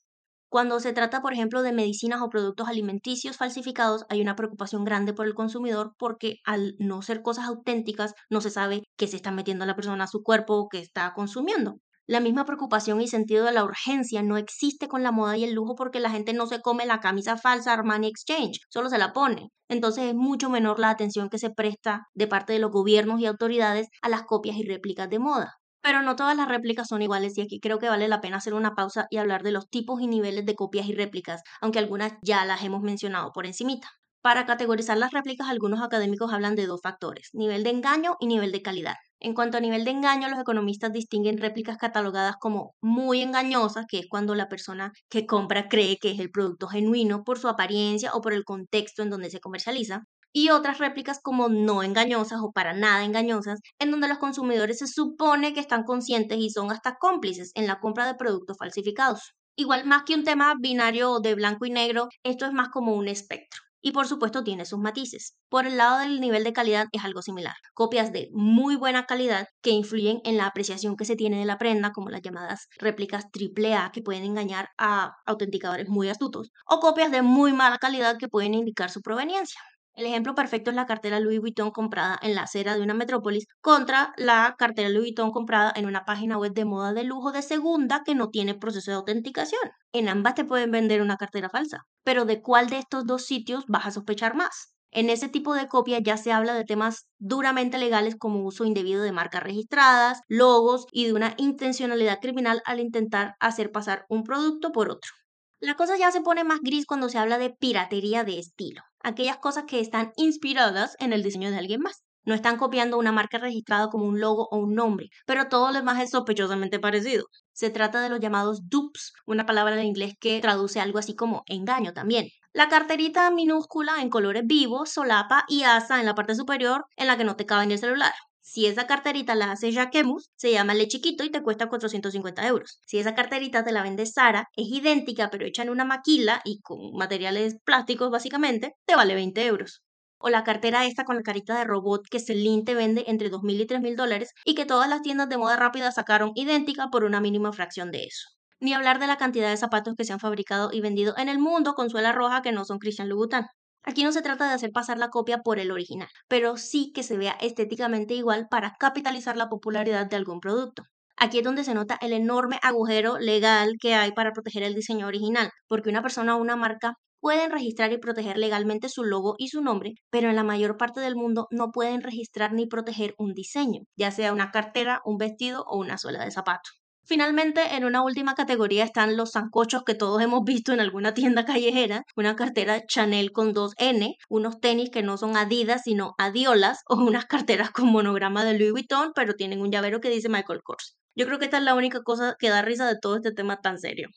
Cuando 0.48 0.78
se 0.78 0.92
trata, 0.92 1.22
por 1.22 1.32
ejemplo, 1.32 1.62
de 1.62 1.72
medicinas 1.72 2.22
o 2.22 2.28
productos 2.28 2.68
alimenticios 2.68 3.36
falsificados, 3.36 4.06
hay 4.08 4.20
una 4.20 4.36
preocupación 4.36 4.84
grande 4.84 5.12
por 5.12 5.26
el 5.26 5.34
consumidor 5.34 5.96
porque 5.98 6.36
al 6.44 6.76
no 6.78 7.02
ser 7.02 7.20
cosas 7.20 7.46
auténticas, 7.46 8.14
no 8.30 8.40
se 8.40 8.50
sabe 8.50 8.84
qué 8.96 9.08
se 9.08 9.16
está 9.16 9.32
metiendo 9.32 9.66
la 9.66 9.74
persona 9.74 10.04
a 10.04 10.06
su 10.06 10.22
cuerpo 10.22 10.54
o 10.54 10.68
qué 10.68 10.78
está 10.78 11.14
consumiendo. 11.14 11.80
La 12.06 12.20
misma 12.20 12.44
preocupación 12.44 13.00
y 13.00 13.08
sentido 13.08 13.46
de 13.46 13.52
la 13.52 13.64
urgencia 13.64 14.22
no 14.22 14.36
existe 14.36 14.88
con 14.88 15.02
la 15.02 15.10
moda 15.10 15.38
y 15.38 15.44
el 15.44 15.54
lujo 15.54 15.74
porque 15.74 16.00
la 16.00 16.10
gente 16.10 16.34
no 16.34 16.46
se 16.46 16.60
come 16.60 16.84
la 16.84 17.00
camisa 17.00 17.38
falsa 17.38 17.72
Armani 17.72 18.08
Exchange, 18.08 18.60
solo 18.68 18.90
se 18.90 18.98
la 18.98 19.14
pone. 19.14 19.48
Entonces 19.70 20.04
es 20.04 20.14
mucho 20.14 20.50
menor 20.50 20.78
la 20.78 20.90
atención 20.90 21.30
que 21.30 21.38
se 21.38 21.48
presta 21.48 22.02
de 22.12 22.26
parte 22.26 22.52
de 22.52 22.58
los 22.58 22.70
gobiernos 22.70 23.20
y 23.20 23.26
autoridades 23.26 23.88
a 24.02 24.10
las 24.10 24.24
copias 24.24 24.58
y 24.58 24.64
réplicas 24.64 25.08
de 25.08 25.18
moda. 25.18 25.54
Pero 25.80 26.02
no 26.02 26.14
todas 26.14 26.36
las 26.36 26.46
réplicas 26.46 26.88
son 26.88 27.00
iguales 27.00 27.38
y 27.38 27.40
aquí 27.40 27.58
creo 27.58 27.78
que 27.78 27.88
vale 27.88 28.06
la 28.06 28.20
pena 28.20 28.36
hacer 28.36 28.52
una 28.52 28.74
pausa 28.74 29.06
y 29.08 29.16
hablar 29.16 29.42
de 29.42 29.52
los 29.52 29.70
tipos 29.70 30.02
y 30.02 30.06
niveles 30.06 30.44
de 30.44 30.54
copias 30.54 30.86
y 30.86 30.94
réplicas, 30.94 31.40
aunque 31.62 31.78
algunas 31.78 32.12
ya 32.22 32.44
las 32.44 32.62
hemos 32.64 32.82
mencionado 32.82 33.32
por 33.32 33.46
encimita. 33.46 33.88
Para 34.20 34.44
categorizar 34.44 34.98
las 34.98 35.12
réplicas, 35.12 35.48
algunos 35.48 35.82
académicos 35.82 36.32
hablan 36.34 36.54
de 36.54 36.66
dos 36.66 36.80
factores, 36.82 37.30
nivel 37.32 37.64
de 37.64 37.70
engaño 37.70 38.16
y 38.20 38.26
nivel 38.26 38.52
de 38.52 38.62
calidad. 38.62 38.96
En 39.24 39.32
cuanto 39.32 39.56
a 39.56 39.60
nivel 39.60 39.86
de 39.86 39.90
engaño, 39.90 40.28
los 40.28 40.38
economistas 40.38 40.92
distinguen 40.92 41.38
réplicas 41.38 41.78
catalogadas 41.78 42.36
como 42.38 42.74
muy 42.82 43.22
engañosas, 43.22 43.86
que 43.88 44.00
es 44.00 44.06
cuando 44.06 44.34
la 44.34 44.50
persona 44.50 44.92
que 45.08 45.24
compra 45.24 45.66
cree 45.70 45.96
que 45.96 46.10
es 46.10 46.18
el 46.20 46.30
producto 46.30 46.68
genuino 46.68 47.24
por 47.24 47.38
su 47.38 47.48
apariencia 47.48 48.12
o 48.12 48.20
por 48.20 48.34
el 48.34 48.44
contexto 48.44 49.02
en 49.02 49.08
donde 49.08 49.30
se 49.30 49.40
comercializa, 49.40 50.02
y 50.30 50.50
otras 50.50 50.76
réplicas 50.76 51.20
como 51.22 51.48
no 51.48 51.82
engañosas 51.82 52.40
o 52.42 52.52
para 52.52 52.74
nada 52.74 53.02
engañosas, 53.02 53.60
en 53.78 53.92
donde 53.92 54.08
los 54.08 54.18
consumidores 54.18 54.80
se 54.80 54.88
supone 54.88 55.54
que 55.54 55.60
están 55.60 55.84
conscientes 55.84 56.36
y 56.38 56.50
son 56.50 56.70
hasta 56.70 56.96
cómplices 56.96 57.50
en 57.54 57.66
la 57.66 57.80
compra 57.80 58.06
de 58.06 58.16
productos 58.16 58.58
falsificados. 58.58 59.32
Igual 59.56 59.86
más 59.86 60.02
que 60.02 60.16
un 60.16 60.24
tema 60.24 60.52
binario 60.60 61.20
de 61.20 61.34
blanco 61.34 61.64
y 61.64 61.70
negro, 61.70 62.08
esto 62.24 62.44
es 62.44 62.52
más 62.52 62.68
como 62.68 62.94
un 62.94 63.08
espectro 63.08 63.63
y 63.84 63.92
por 63.92 64.08
supuesto 64.08 64.42
tiene 64.42 64.64
sus 64.64 64.78
matices. 64.78 65.36
Por 65.50 65.66
el 65.66 65.76
lado 65.76 65.98
del 65.98 66.18
nivel 66.20 66.42
de 66.42 66.54
calidad 66.54 66.86
es 66.92 67.04
algo 67.04 67.20
similar. 67.20 67.54
Copias 67.74 68.12
de 68.12 68.30
muy 68.32 68.76
buena 68.76 69.04
calidad 69.04 69.46
que 69.62 69.70
influyen 69.70 70.20
en 70.24 70.38
la 70.38 70.46
apreciación 70.46 70.96
que 70.96 71.04
se 71.04 71.16
tiene 71.16 71.38
de 71.38 71.44
la 71.44 71.58
prenda, 71.58 71.92
como 71.92 72.08
las 72.08 72.22
llamadas 72.22 72.68
réplicas 72.78 73.26
AAA 73.30 73.92
que 73.92 74.00
pueden 74.02 74.24
engañar 74.24 74.70
a 74.78 75.12
autenticadores 75.26 75.88
muy 75.90 76.08
astutos, 76.08 76.50
o 76.66 76.80
copias 76.80 77.10
de 77.12 77.20
muy 77.20 77.52
mala 77.52 77.76
calidad 77.78 78.16
que 78.18 78.28
pueden 78.28 78.54
indicar 78.54 78.90
su 78.90 79.02
proveniencia. 79.02 79.60
El 79.96 80.06
ejemplo 80.06 80.34
perfecto 80.34 80.70
es 80.70 80.76
la 80.76 80.86
cartera 80.86 81.20
Louis 81.20 81.40
Vuitton 81.40 81.70
comprada 81.70 82.18
en 82.20 82.34
la 82.34 82.42
acera 82.42 82.74
de 82.74 82.82
una 82.82 82.94
metrópolis 82.94 83.46
contra 83.60 84.12
la 84.16 84.56
cartera 84.58 84.88
Louis 84.88 85.10
Vuitton 85.10 85.30
comprada 85.30 85.72
en 85.76 85.86
una 85.86 86.04
página 86.04 86.36
web 86.36 86.52
de 86.52 86.64
moda 86.64 86.92
de 86.92 87.04
lujo 87.04 87.30
de 87.30 87.42
segunda 87.42 88.02
que 88.04 88.16
no 88.16 88.28
tiene 88.30 88.56
proceso 88.56 88.90
de 88.90 88.96
autenticación. 88.96 89.62
En 89.92 90.08
ambas 90.08 90.34
te 90.34 90.44
pueden 90.44 90.72
vender 90.72 91.00
una 91.00 91.16
cartera 91.16 91.48
falsa, 91.48 91.84
pero 92.02 92.24
¿de 92.24 92.42
cuál 92.42 92.68
de 92.70 92.78
estos 92.78 93.06
dos 93.06 93.24
sitios 93.24 93.66
vas 93.68 93.86
a 93.86 93.92
sospechar 93.92 94.34
más? 94.34 94.74
En 94.90 95.10
ese 95.10 95.28
tipo 95.28 95.54
de 95.54 95.68
copia 95.68 96.00
ya 96.00 96.16
se 96.16 96.32
habla 96.32 96.54
de 96.54 96.64
temas 96.64 97.06
duramente 97.18 97.78
legales 97.78 98.16
como 98.16 98.44
uso 98.44 98.64
indebido 98.64 99.02
de 99.02 99.12
marcas 99.12 99.44
registradas, 99.44 100.20
logos 100.26 100.86
y 100.90 101.06
de 101.06 101.12
una 101.12 101.34
intencionalidad 101.36 102.18
criminal 102.20 102.62
al 102.64 102.80
intentar 102.80 103.34
hacer 103.38 103.70
pasar 103.70 104.06
un 104.08 104.24
producto 104.24 104.72
por 104.72 104.90
otro. 104.90 105.12
La 105.60 105.76
cosa 105.76 105.96
ya 105.96 106.10
se 106.10 106.20
pone 106.20 106.42
más 106.42 106.60
gris 106.62 106.84
cuando 106.84 107.08
se 107.08 107.18
habla 107.18 107.38
de 107.38 107.50
piratería 107.50 108.22
de 108.24 108.38
estilo, 108.38 108.82
aquellas 109.04 109.36
cosas 109.38 109.64
que 109.68 109.80
están 109.80 110.12
inspiradas 110.16 110.96
en 110.98 111.12
el 111.12 111.22
diseño 111.22 111.50
de 111.50 111.58
alguien 111.58 111.80
más. 111.80 112.02
No 112.24 112.34
están 112.34 112.56
copiando 112.56 112.98
una 112.98 113.12
marca 113.12 113.38
registrada 113.38 113.88
como 113.88 114.06
un 114.06 114.18
logo 114.18 114.48
o 114.50 114.56
un 114.56 114.74
nombre, 114.74 115.10
pero 115.26 115.48
todo 115.48 115.68
lo 115.68 115.74
demás 115.74 116.02
es 116.02 116.10
sospechosamente 116.10 116.80
parecido. 116.80 117.26
Se 117.52 117.70
trata 117.70 118.00
de 118.00 118.08
los 118.08 118.18
llamados 118.18 118.60
dupes, 118.68 119.12
una 119.26 119.44
palabra 119.46 119.78
en 119.78 119.86
inglés 119.86 120.14
que 120.18 120.40
traduce 120.40 120.80
algo 120.80 120.98
así 120.98 121.14
como 121.14 121.42
engaño 121.46 121.92
también. 121.92 122.28
La 122.54 122.68
carterita 122.68 123.30
minúscula 123.30 124.00
en 124.00 124.08
colores 124.08 124.44
vivos, 124.46 124.90
solapa 124.90 125.44
y 125.48 125.64
asa 125.64 126.00
en 126.00 126.06
la 126.06 126.14
parte 126.14 126.34
superior 126.34 126.86
en 126.96 127.06
la 127.08 127.16
que 127.18 127.24
no 127.24 127.36
te 127.36 127.46
cabe 127.46 127.64
en 127.64 127.72
el 127.72 127.78
celular. 127.78 128.14
Si 128.46 128.66
esa 128.66 128.86
carterita 128.86 129.34
la 129.34 129.52
hace 129.52 129.72
Jacquemus, 129.72 130.30
se 130.36 130.52
llama 130.52 130.74
Le 130.74 130.86
Chiquito 130.86 131.24
y 131.24 131.30
te 131.30 131.42
cuesta 131.42 131.66
450 131.70 132.46
euros. 132.46 132.78
Si 132.86 132.98
esa 132.98 133.14
carterita 133.14 133.64
te 133.64 133.72
la 133.72 133.82
vende 133.82 134.04
Sara, 134.04 134.48
es 134.54 134.68
idéntica 134.68 135.30
pero 135.30 135.46
hecha 135.46 135.62
en 135.62 135.70
una 135.70 135.86
maquila 135.86 136.42
y 136.44 136.60
con 136.60 136.92
materiales 136.92 137.56
plásticos 137.64 138.10
básicamente, 138.10 138.74
te 138.84 138.96
vale 138.96 139.14
20 139.14 139.46
euros. 139.46 139.82
O 140.18 140.28
la 140.28 140.44
cartera 140.44 140.84
esta 140.84 141.04
con 141.04 141.16
la 141.16 141.22
carita 141.22 141.56
de 141.58 141.64
robot 141.64 142.02
que 142.10 142.20
Celine 142.20 142.64
te 142.64 142.74
vende 142.74 143.04
entre 143.06 143.30
2.000 143.30 143.62
y 143.62 143.66
3.000 143.66 143.96
dólares 143.96 144.32
y 144.44 144.54
que 144.54 144.66
todas 144.66 144.90
las 144.90 145.00
tiendas 145.00 145.30
de 145.30 145.38
moda 145.38 145.56
rápida 145.56 145.90
sacaron 145.90 146.32
idéntica 146.34 146.88
por 146.90 147.04
una 147.04 147.20
mínima 147.22 147.50
fracción 147.50 147.90
de 147.90 148.04
eso. 148.04 148.28
Ni 148.60 148.74
hablar 148.74 148.98
de 148.98 149.06
la 149.06 149.16
cantidad 149.16 149.48
de 149.48 149.56
zapatos 149.56 149.94
que 149.96 150.04
se 150.04 150.12
han 150.12 150.20
fabricado 150.20 150.68
y 150.70 150.82
vendido 150.82 151.14
en 151.16 151.30
el 151.30 151.38
mundo 151.38 151.72
con 151.72 151.88
suela 151.88 152.12
roja 152.12 152.42
que 152.42 152.52
no 152.52 152.66
son 152.66 152.78
Christian 152.78 153.08
Louboutin. 153.08 153.46
Aquí 153.84 154.02
no 154.04 154.12
se 154.12 154.20
trata 154.22 154.46
de 154.48 154.54
hacer 154.54 154.70
pasar 154.72 154.98
la 154.98 155.10
copia 155.10 155.38
por 155.38 155.58
el 155.58 155.70
original, 155.70 156.08
pero 156.28 156.56
sí 156.56 156.92
que 156.94 157.02
se 157.02 157.16
vea 157.16 157.32
estéticamente 157.40 158.14
igual 158.14 158.46
para 158.50 158.74
capitalizar 158.78 159.36
la 159.36 159.48
popularidad 159.48 160.06
de 160.06 160.16
algún 160.16 160.40
producto. 160.40 160.82
Aquí 161.16 161.38
es 161.38 161.44
donde 161.44 161.64
se 161.64 161.74
nota 161.74 161.96
el 162.00 162.12
enorme 162.12 162.58
agujero 162.62 163.18
legal 163.18 163.74
que 163.80 163.94
hay 163.94 164.12
para 164.12 164.32
proteger 164.32 164.62
el 164.64 164.74
diseño 164.74 165.06
original, 165.06 165.50
porque 165.68 165.88
una 165.90 166.02
persona 166.02 166.36
o 166.36 166.40
una 166.40 166.56
marca 166.56 166.94
pueden 167.20 167.50
registrar 167.50 167.92
y 167.92 167.98
proteger 167.98 168.36
legalmente 168.38 168.88
su 168.88 169.04
logo 169.04 169.34
y 169.38 169.48
su 169.48 169.62
nombre, 169.62 169.92
pero 170.10 170.28
en 170.28 170.36
la 170.36 170.44
mayor 170.44 170.76
parte 170.76 171.00
del 171.00 171.16
mundo 171.16 171.46
no 171.50 171.70
pueden 171.70 172.02
registrar 172.02 172.52
ni 172.52 172.66
proteger 172.66 173.14
un 173.18 173.32
diseño, 173.34 173.80
ya 173.96 174.10
sea 174.10 174.32
una 174.32 174.50
cartera, 174.50 175.00
un 175.04 175.16
vestido 175.18 175.64
o 175.66 175.78
una 175.78 175.96
suela 175.98 176.24
de 176.24 176.30
zapato. 176.32 176.70
Finalmente, 177.06 177.76
en 177.76 177.84
una 177.84 178.02
última 178.02 178.34
categoría 178.34 178.82
están 178.82 179.16
los 179.16 179.32
zancochos 179.32 179.82
que 179.84 179.94
todos 179.94 180.22
hemos 180.22 180.42
visto 180.42 180.72
en 180.72 180.80
alguna 180.80 181.12
tienda 181.12 181.44
callejera, 181.44 182.04
una 182.16 182.34
cartera 182.34 182.86
Chanel 182.86 183.30
con 183.30 183.52
dos 183.52 183.74
N, 183.76 184.16
unos 184.30 184.58
tenis 184.58 184.88
que 184.90 185.02
no 185.02 185.18
son 185.18 185.36
Adidas 185.36 185.82
sino 185.84 186.14
Adiolas 186.16 186.80
o 186.88 186.96
unas 186.96 187.26
carteras 187.26 187.70
con 187.70 187.88
monograma 187.92 188.42
de 188.44 188.58
Louis 188.58 188.72
Vuitton 188.72 189.12
pero 189.14 189.34
tienen 189.34 189.60
un 189.60 189.70
llavero 189.70 190.00
que 190.00 190.08
dice 190.08 190.30
Michael 190.30 190.62
Kors. 190.62 190.96
Yo 191.14 191.26
creo 191.26 191.38
que 191.38 191.44
esta 191.44 191.58
es 191.58 191.64
la 191.64 191.74
única 191.74 192.02
cosa 192.02 192.36
que 192.38 192.48
da 192.48 192.62
risa 192.62 192.86
de 192.88 192.98
todo 192.98 193.16
este 193.16 193.32
tema 193.32 193.60
tan 193.60 193.78
serio. 193.78 194.08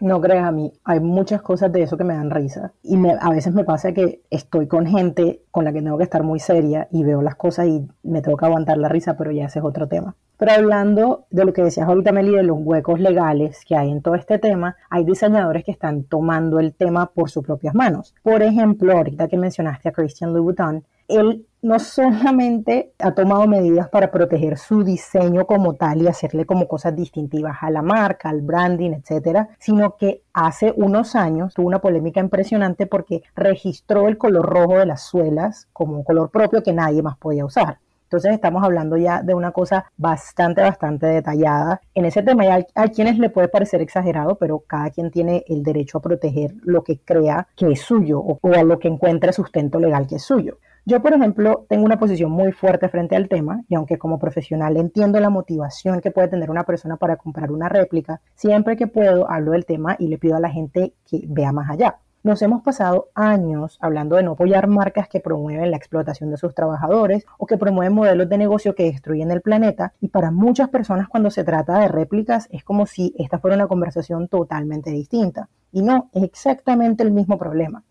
No 0.00 0.20
creas 0.20 0.46
a 0.46 0.50
mí, 0.50 0.72
hay 0.82 0.98
muchas 1.00 1.40
cosas 1.40 1.70
de 1.72 1.82
eso 1.82 1.96
que 1.96 2.04
me 2.04 2.14
dan 2.14 2.30
risa. 2.30 2.72
Y 2.82 2.96
a 3.08 3.30
veces 3.30 3.54
me 3.54 3.64
pasa 3.64 3.92
que 3.92 4.22
estoy 4.28 4.66
con 4.66 4.86
gente 4.86 5.42
con 5.50 5.64
la 5.64 5.72
que 5.72 5.82
tengo 5.82 5.96
que 5.98 6.04
estar 6.04 6.24
muy 6.24 6.40
seria 6.40 6.88
y 6.90 7.04
veo 7.04 7.22
las 7.22 7.36
cosas 7.36 7.68
y 7.68 7.86
me 8.02 8.20
tengo 8.20 8.36
que 8.36 8.46
aguantar 8.46 8.76
la 8.78 8.88
risa, 8.88 9.16
pero 9.16 9.30
ya 9.30 9.46
ese 9.46 9.60
es 9.60 9.64
otro 9.64 9.86
tema. 9.86 10.16
Pero 10.36 10.50
hablando 10.50 11.26
de 11.30 11.44
lo 11.44 11.52
que 11.52 11.62
decías 11.62 11.86
ahorita, 11.88 12.10
Meli, 12.10 12.34
de 12.34 12.42
los 12.42 12.58
huecos 12.60 12.98
legales 12.98 13.64
que 13.64 13.76
hay 13.76 13.90
en 13.90 14.02
todo 14.02 14.16
este 14.16 14.38
tema, 14.40 14.76
hay 14.90 15.04
diseñadores 15.04 15.64
que 15.64 15.70
están 15.70 16.02
tomando 16.04 16.58
el 16.58 16.74
tema 16.74 17.12
por 17.14 17.30
sus 17.30 17.44
propias 17.44 17.74
manos. 17.74 18.14
Por 18.22 18.42
ejemplo, 18.42 18.96
ahorita 18.96 19.28
que 19.28 19.38
mencionaste 19.38 19.90
a 19.90 19.92
Christian 19.92 20.32
Louboutin, 20.32 20.84
él 21.08 21.46
no 21.64 21.78
solamente 21.78 22.92
ha 22.98 23.12
tomado 23.12 23.46
medidas 23.46 23.88
para 23.88 24.10
proteger 24.10 24.58
su 24.58 24.84
diseño 24.84 25.46
como 25.46 25.72
tal 25.74 26.02
y 26.02 26.08
hacerle 26.08 26.44
como 26.44 26.68
cosas 26.68 26.94
distintivas 26.94 27.56
a 27.62 27.70
la 27.70 27.80
marca, 27.80 28.28
al 28.28 28.42
branding, 28.42 28.90
etcétera, 28.90 29.48
sino 29.58 29.96
que 29.96 30.20
hace 30.34 30.74
unos 30.76 31.16
años 31.16 31.54
tuvo 31.54 31.66
una 31.66 31.80
polémica 31.80 32.20
impresionante 32.20 32.86
porque 32.86 33.22
registró 33.34 34.08
el 34.08 34.18
color 34.18 34.44
rojo 34.44 34.78
de 34.78 34.86
las 34.86 35.04
suelas 35.04 35.66
como 35.72 35.96
un 35.96 36.04
color 36.04 36.30
propio 36.30 36.62
que 36.62 36.74
nadie 36.74 37.02
más 37.02 37.16
podía 37.16 37.46
usar. 37.46 37.78
Entonces 38.04 38.34
estamos 38.34 38.62
hablando 38.62 38.98
ya 38.98 39.22
de 39.22 39.34
una 39.34 39.50
cosa 39.50 39.86
bastante, 39.96 40.60
bastante 40.60 41.06
detallada. 41.06 41.80
En 41.94 42.04
ese 42.04 42.22
tema 42.22 42.42
hay, 42.44 42.66
hay, 42.74 42.90
quienes 42.90 43.18
le 43.18 43.30
puede 43.30 43.48
parecer 43.48 43.80
exagerado, 43.80 44.36
pero 44.36 44.62
cada 44.66 44.90
quien 44.90 45.10
tiene 45.10 45.44
el 45.48 45.62
derecho 45.62 45.98
a 45.98 46.02
proteger 46.02 46.54
lo 46.62 46.84
que 46.84 46.98
crea 46.98 47.48
que 47.56 47.72
es 47.72 47.80
suyo 47.80 48.20
o, 48.20 48.38
o 48.40 48.52
a 48.52 48.62
lo 48.62 48.78
que 48.78 48.88
encuentre 48.88 49.32
sustento 49.32 49.80
legal 49.80 50.06
que 50.06 50.16
es 50.16 50.22
suyo. 50.22 50.58
Yo, 50.86 51.00
por 51.00 51.14
ejemplo, 51.14 51.64
tengo 51.66 51.86
una 51.86 51.98
posición 51.98 52.30
muy 52.30 52.52
fuerte 52.52 52.90
frente 52.90 53.16
al 53.16 53.30
tema 53.30 53.62
y 53.70 53.74
aunque 53.74 53.96
como 53.96 54.18
profesional 54.18 54.76
entiendo 54.76 55.18
la 55.18 55.30
motivación 55.30 56.02
que 56.02 56.10
puede 56.10 56.28
tener 56.28 56.50
una 56.50 56.64
persona 56.64 56.98
para 56.98 57.16
comprar 57.16 57.50
una 57.50 57.70
réplica, 57.70 58.20
siempre 58.34 58.76
que 58.76 58.86
puedo 58.86 59.30
hablo 59.30 59.52
del 59.52 59.64
tema 59.64 59.96
y 59.98 60.08
le 60.08 60.18
pido 60.18 60.36
a 60.36 60.40
la 60.40 60.50
gente 60.50 60.92
que 61.08 61.24
vea 61.26 61.52
más 61.52 61.70
allá. 61.70 62.00
Nos 62.22 62.42
hemos 62.42 62.62
pasado 62.62 63.08
años 63.14 63.78
hablando 63.80 64.16
de 64.16 64.24
no 64.24 64.32
apoyar 64.32 64.66
marcas 64.66 65.08
que 65.08 65.20
promueven 65.20 65.70
la 65.70 65.78
explotación 65.78 66.30
de 66.30 66.36
sus 66.36 66.54
trabajadores 66.54 67.24
o 67.38 67.46
que 67.46 67.56
promueven 67.56 67.94
modelos 67.94 68.28
de 68.28 68.36
negocio 68.36 68.74
que 68.74 68.84
destruyen 68.84 69.30
el 69.30 69.40
planeta 69.40 69.94
y 70.02 70.08
para 70.08 70.30
muchas 70.30 70.68
personas 70.68 71.08
cuando 71.08 71.30
se 71.30 71.44
trata 71.44 71.78
de 71.78 71.88
réplicas 71.88 72.46
es 72.50 72.62
como 72.62 72.84
si 72.84 73.14
esta 73.18 73.38
fuera 73.38 73.56
una 73.56 73.68
conversación 73.68 74.28
totalmente 74.28 74.90
distinta. 74.90 75.48
Y 75.72 75.80
no, 75.80 76.10
es 76.12 76.24
exactamente 76.24 77.02
el 77.02 77.10
mismo 77.10 77.38
problema. 77.38 77.84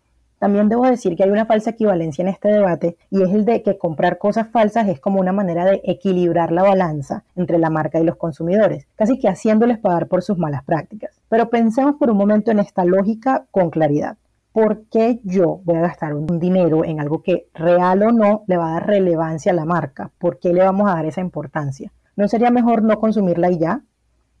También 0.44 0.68
debo 0.68 0.84
decir 0.84 1.16
que 1.16 1.24
hay 1.24 1.30
una 1.30 1.46
falsa 1.46 1.70
equivalencia 1.70 2.20
en 2.20 2.28
este 2.28 2.48
debate 2.48 2.98
y 3.08 3.22
es 3.22 3.30
el 3.30 3.46
de 3.46 3.62
que 3.62 3.78
comprar 3.78 4.18
cosas 4.18 4.48
falsas 4.48 4.86
es 4.88 5.00
como 5.00 5.18
una 5.18 5.32
manera 5.32 5.64
de 5.64 5.80
equilibrar 5.84 6.52
la 6.52 6.62
balanza 6.62 7.24
entre 7.34 7.56
la 7.58 7.70
marca 7.70 7.98
y 7.98 8.04
los 8.04 8.16
consumidores, 8.16 8.86
casi 8.94 9.18
que 9.18 9.26
haciéndoles 9.26 9.78
pagar 9.78 10.06
por 10.06 10.22
sus 10.22 10.36
malas 10.36 10.62
prácticas. 10.62 11.18
Pero 11.30 11.48
pensemos 11.48 11.94
por 11.98 12.10
un 12.10 12.18
momento 12.18 12.50
en 12.50 12.58
esta 12.58 12.84
lógica 12.84 13.46
con 13.50 13.70
claridad. 13.70 14.18
¿Por 14.52 14.84
qué 14.88 15.18
yo 15.24 15.62
voy 15.64 15.76
a 15.76 15.80
gastar 15.80 16.12
un 16.12 16.38
dinero 16.38 16.84
en 16.84 17.00
algo 17.00 17.22
que 17.22 17.48
real 17.54 18.02
o 18.02 18.12
no 18.12 18.42
le 18.46 18.58
va 18.58 18.68
a 18.68 18.72
dar 18.74 18.86
relevancia 18.86 19.50
a 19.50 19.54
la 19.54 19.64
marca? 19.64 20.10
¿Por 20.18 20.40
qué 20.40 20.52
le 20.52 20.60
vamos 20.60 20.90
a 20.90 20.96
dar 20.96 21.06
esa 21.06 21.22
importancia? 21.22 21.90
¿No 22.16 22.28
sería 22.28 22.50
mejor 22.50 22.82
no 22.82 23.00
consumirla 23.00 23.50
y 23.50 23.60
ya? 23.60 23.80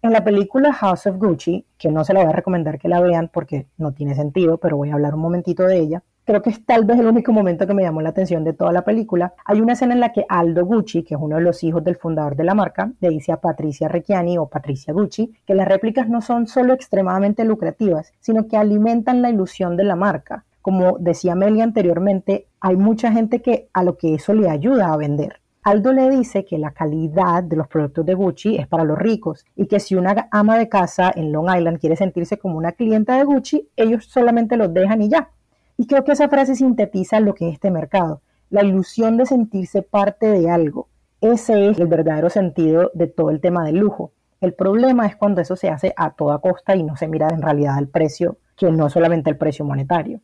En 0.04 0.12
la 0.12 0.22
película 0.22 0.70
House 0.70 1.06
of 1.06 1.16
Gucci, 1.16 1.64
que 1.78 1.88
no 1.88 2.04
se 2.04 2.12
la 2.12 2.20
voy 2.20 2.28
a 2.28 2.36
recomendar 2.36 2.78
que 2.78 2.88
la 2.88 3.00
vean 3.00 3.30
porque 3.32 3.68
no 3.78 3.92
tiene 3.92 4.14
sentido, 4.14 4.58
pero 4.58 4.76
voy 4.76 4.90
a 4.90 4.94
hablar 4.96 5.14
un 5.14 5.22
momentito 5.22 5.62
de 5.62 5.78
ella, 5.78 6.02
creo 6.26 6.42
que 6.42 6.50
es 6.50 6.62
tal 6.66 6.84
vez 6.84 6.98
el 6.98 7.06
único 7.06 7.32
momento 7.32 7.66
que 7.66 7.72
me 7.72 7.84
llamó 7.84 8.02
la 8.02 8.10
atención 8.10 8.44
de 8.44 8.52
toda 8.52 8.70
la 8.70 8.84
película. 8.84 9.32
Hay 9.46 9.62
una 9.62 9.72
escena 9.72 9.94
en 9.94 10.00
la 10.00 10.12
que 10.12 10.26
Aldo 10.28 10.66
Gucci, 10.66 11.04
que 11.04 11.14
es 11.14 11.20
uno 11.22 11.36
de 11.36 11.42
los 11.42 11.64
hijos 11.64 11.82
del 11.82 11.96
fundador 11.96 12.36
de 12.36 12.44
la 12.44 12.52
marca, 12.52 12.92
le 13.00 13.08
dice 13.08 13.32
a 13.32 13.40
Patricia 13.40 13.88
Recchiani 13.88 14.36
o 14.36 14.44
Patricia 14.44 14.92
Gucci 14.92 15.32
que 15.46 15.54
las 15.54 15.66
réplicas 15.66 16.06
no 16.06 16.20
son 16.20 16.48
solo 16.48 16.74
extremadamente 16.74 17.42
lucrativas, 17.46 18.12
sino 18.20 18.46
que 18.46 18.58
alimentan 18.58 19.22
la 19.22 19.30
ilusión 19.30 19.74
de 19.74 19.84
la 19.84 19.96
marca. 19.96 20.44
Como 20.60 20.98
decía 20.98 21.34
Meli 21.34 21.62
anteriormente, 21.62 22.46
hay 22.60 22.76
mucha 22.76 23.10
gente 23.10 23.40
que 23.40 23.70
a 23.72 23.82
lo 23.82 23.96
que 23.96 24.12
eso 24.12 24.34
le 24.34 24.50
ayuda 24.50 24.92
a 24.92 24.98
vender. 24.98 25.40
Aldo 25.64 25.94
le 25.94 26.10
dice 26.10 26.44
que 26.44 26.58
la 26.58 26.72
calidad 26.72 27.42
de 27.42 27.56
los 27.56 27.68
productos 27.68 28.04
de 28.04 28.12
Gucci 28.12 28.56
es 28.56 28.68
para 28.68 28.84
los 28.84 28.98
ricos 28.98 29.46
y 29.56 29.66
que 29.66 29.80
si 29.80 29.94
una 29.94 30.28
ama 30.30 30.58
de 30.58 30.68
casa 30.68 31.10
en 31.16 31.32
Long 31.32 31.48
Island 31.56 31.80
quiere 31.80 31.96
sentirse 31.96 32.36
como 32.36 32.58
una 32.58 32.72
clienta 32.72 33.16
de 33.16 33.24
Gucci, 33.24 33.70
ellos 33.74 34.04
solamente 34.04 34.58
los 34.58 34.74
dejan 34.74 35.00
y 35.00 35.08
ya. 35.08 35.30
Y 35.78 35.86
creo 35.86 36.04
que 36.04 36.12
esa 36.12 36.28
frase 36.28 36.54
sintetiza 36.54 37.18
lo 37.20 37.34
que 37.34 37.48
es 37.48 37.54
este 37.54 37.70
mercado, 37.70 38.20
la 38.50 38.62
ilusión 38.62 39.16
de 39.16 39.24
sentirse 39.24 39.80
parte 39.80 40.26
de 40.26 40.50
algo. 40.50 40.88
Ese 41.22 41.70
es 41.70 41.78
el 41.78 41.86
verdadero 41.86 42.28
sentido 42.28 42.90
de 42.92 43.06
todo 43.06 43.30
el 43.30 43.40
tema 43.40 43.64
del 43.64 43.78
lujo. 43.78 44.12
El 44.42 44.52
problema 44.52 45.06
es 45.06 45.16
cuando 45.16 45.40
eso 45.40 45.56
se 45.56 45.70
hace 45.70 45.94
a 45.96 46.10
toda 46.10 46.40
costa 46.40 46.76
y 46.76 46.82
no 46.82 46.94
se 46.96 47.08
mira 47.08 47.30
en 47.30 47.40
realidad 47.40 47.78
el 47.78 47.88
precio, 47.88 48.36
que 48.54 48.70
no 48.70 48.90
solamente 48.90 49.30
el 49.30 49.38
precio 49.38 49.64
monetario. 49.64 50.20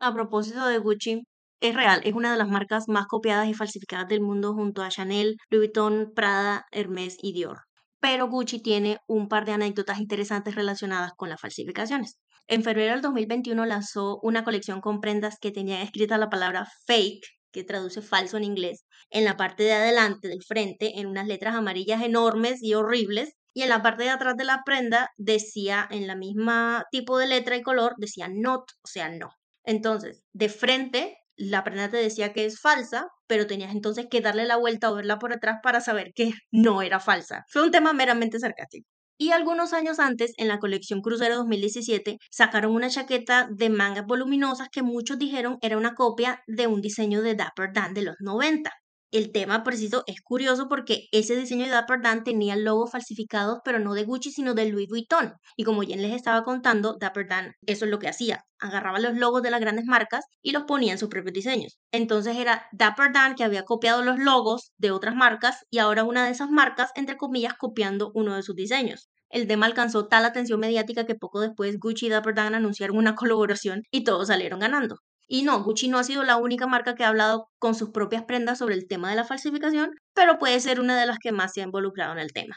A 0.00 0.12
propósito 0.12 0.66
de 0.66 0.78
Gucci, 0.78 1.24
es 1.60 1.74
real, 1.74 2.00
es 2.04 2.14
una 2.14 2.32
de 2.32 2.38
las 2.38 2.48
marcas 2.48 2.88
más 2.88 3.06
copiadas 3.06 3.48
y 3.48 3.54
falsificadas 3.54 4.08
del 4.08 4.20
mundo 4.20 4.54
junto 4.54 4.82
a 4.82 4.88
Chanel, 4.88 5.36
Louis 5.50 5.68
Vuitton, 5.68 6.12
Prada, 6.14 6.66
Hermès 6.70 7.16
y 7.20 7.32
Dior. 7.32 7.62
Pero 8.00 8.28
Gucci 8.28 8.60
tiene 8.62 8.98
un 9.08 9.28
par 9.28 9.44
de 9.44 9.52
anécdotas 9.52 9.98
interesantes 9.98 10.54
relacionadas 10.54 11.12
con 11.16 11.28
las 11.28 11.40
falsificaciones. 11.40 12.18
En 12.46 12.62
febrero 12.62 12.92
del 12.92 13.02
2021 13.02 13.66
lanzó 13.66 14.20
una 14.22 14.44
colección 14.44 14.80
con 14.80 15.00
prendas 15.00 15.36
que 15.40 15.50
tenía 15.50 15.82
escrita 15.82 16.16
la 16.16 16.30
palabra 16.30 16.66
fake, 16.86 17.26
que 17.50 17.64
traduce 17.64 18.02
falso 18.02 18.36
en 18.36 18.44
inglés, 18.44 18.84
en 19.10 19.24
la 19.24 19.36
parte 19.36 19.64
de 19.64 19.72
adelante 19.72 20.28
del 20.28 20.42
frente 20.46 21.00
en 21.00 21.06
unas 21.06 21.26
letras 21.26 21.54
amarillas 21.54 22.02
enormes 22.02 22.62
y 22.62 22.74
horribles 22.74 23.34
y 23.52 23.62
en 23.62 23.70
la 23.70 23.82
parte 23.82 24.04
de 24.04 24.10
atrás 24.10 24.36
de 24.36 24.44
la 24.44 24.62
prenda 24.64 25.10
decía 25.16 25.86
en 25.90 26.06
la 26.06 26.14
misma 26.14 26.84
tipo 26.92 27.18
de 27.18 27.26
letra 27.26 27.56
y 27.56 27.62
color 27.62 27.94
decía 27.98 28.28
not, 28.30 28.70
o 28.82 28.86
sea, 28.86 29.08
no. 29.08 29.30
Entonces, 29.64 30.22
de 30.32 30.48
frente 30.48 31.18
la 31.38 31.64
prenda 31.64 31.88
te 31.88 31.96
decía 31.96 32.32
que 32.32 32.44
es 32.44 32.60
falsa, 32.60 33.06
pero 33.26 33.46
tenías 33.46 33.72
entonces 33.72 34.06
que 34.10 34.20
darle 34.20 34.44
la 34.44 34.56
vuelta 34.56 34.90
o 34.90 34.96
verla 34.96 35.18
por 35.18 35.32
atrás 35.32 35.58
para 35.62 35.80
saber 35.80 36.12
que 36.14 36.32
no 36.52 36.82
era 36.82 37.00
falsa. 37.00 37.44
Fue 37.48 37.62
un 37.62 37.70
tema 37.70 37.92
meramente 37.92 38.38
sarcástico. 38.38 38.86
Y 39.20 39.32
algunos 39.32 39.72
años 39.72 39.98
antes, 39.98 40.32
en 40.36 40.46
la 40.48 40.58
colección 40.60 41.00
Crucero 41.00 41.36
2017, 41.38 42.18
sacaron 42.30 42.72
una 42.72 42.88
chaqueta 42.88 43.48
de 43.50 43.68
mangas 43.68 44.06
voluminosas 44.06 44.68
que 44.70 44.82
muchos 44.82 45.18
dijeron 45.18 45.58
era 45.60 45.76
una 45.76 45.94
copia 45.94 46.40
de 46.46 46.68
un 46.68 46.80
diseño 46.80 47.22
de 47.22 47.34
Dapper 47.34 47.72
Dan 47.72 47.94
de 47.94 48.02
los 48.02 48.14
90 48.20 48.70
el 49.10 49.32
tema 49.32 49.64
preciso 49.64 50.04
es 50.06 50.20
curioso 50.20 50.68
porque 50.68 51.08
ese 51.12 51.34
diseño 51.34 51.64
de 51.64 51.70
Dapper 51.70 52.02
Dan 52.02 52.24
tenía 52.24 52.56
logos 52.56 52.90
falsificados, 52.90 53.60
pero 53.64 53.78
no 53.78 53.94
de 53.94 54.04
Gucci, 54.04 54.30
sino 54.30 54.54
de 54.54 54.66
Louis 54.66 54.88
Vuitton. 54.88 55.34
Y 55.56 55.64
como 55.64 55.82
ya 55.82 55.96
les 55.96 56.12
estaba 56.12 56.44
contando, 56.44 56.96
Dapper 57.00 57.26
Dan 57.26 57.52
eso 57.66 57.86
es 57.86 57.90
lo 57.90 57.98
que 57.98 58.08
hacía. 58.08 58.44
Agarraba 58.58 58.98
los 58.98 59.16
logos 59.16 59.42
de 59.42 59.50
las 59.50 59.60
grandes 59.60 59.86
marcas 59.86 60.24
y 60.42 60.52
los 60.52 60.64
ponía 60.64 60.92
en 60.92 60.98
sus 60.98 61.08
propios 61.08 61.32
diseños. 61.32 61.78
Entonces 61.90 62.36
era 62.36 62.66
Dapper 62.72 63.12
Dan 63.12 63.34
que 63.34 63.44
había 63.44 63.64
copiado 63.64 64.02
los 64.02 64.18
logos 64.18 64.72
de 64.76 64.90
otras 64.90 65.14
marcas 65.14 65.64
y 65.70 65.78
ahora 65.78 66.04
una 66.04 66.26
de 66.26 66.32
esas 66.32 66.50
marcas, 66.50 66.90
entre 66.94 67.16
comillas, 67.16 67.54
copiando 67.58 68.10
uno 68.14 68.36
de 68.36 68.42
sus 68.42 68.56
diseños. 68.56 69.08
El 69.30 69.46
tema 69.46 69.66
alcanzó 69.66 70.06
tal 70.08 70.24
atención 70.24 70.60
mediática 70.60 71.06
que 71.06 71.14
poco 71.14 71.40
después 71.40 71.78
Gucci 71.78 72.06
y 72.06 72.08
Dapper 72.10 72.34
Dan 72.34 72.54
anunciaron 72.54 72.96
una 72.98 73.14
colaboración 73.16 73.82
y 73.90 74.04
todos 74.04 74.28
salieron 74.28 74.60
ganando. 74.60 74.96
Y 75.30 75.42
no, 75.42 75.62
Gucci 75.62 75.88
no 75.88 75.98
ha 75.98 76.04
sido 76.04 76.22
la 76.24 76.38
única 76.38 76.66
marca 76.66 76.94
que 76.94 77.04
ha 77.04 77.08
hablado 77.08 77.50
con 77.58 77.74
sus 77.74 77.90
propias 77.90 78.24
prendas 78.24 78.58
sobre 78.58 78.74
el 78.74 78.88
tema 78.88 79.10
de 79.10 79.16
la 79.16 79.24
falsificación, 79.24 79.90
pero 80.14 80.38
puede 80.38 80.58
ser 80.58 80.80
una 80.80 80.98
de 80.98 81.06
las 81.06 81.18
que 81.18 81.32
más 81.32 81.52
se 81.52 81.60
ha 81.60 81.64
involucrado 81.64 82.12
en 82.12 82.18
el 82.18 82.32
tema. 82.32 82.56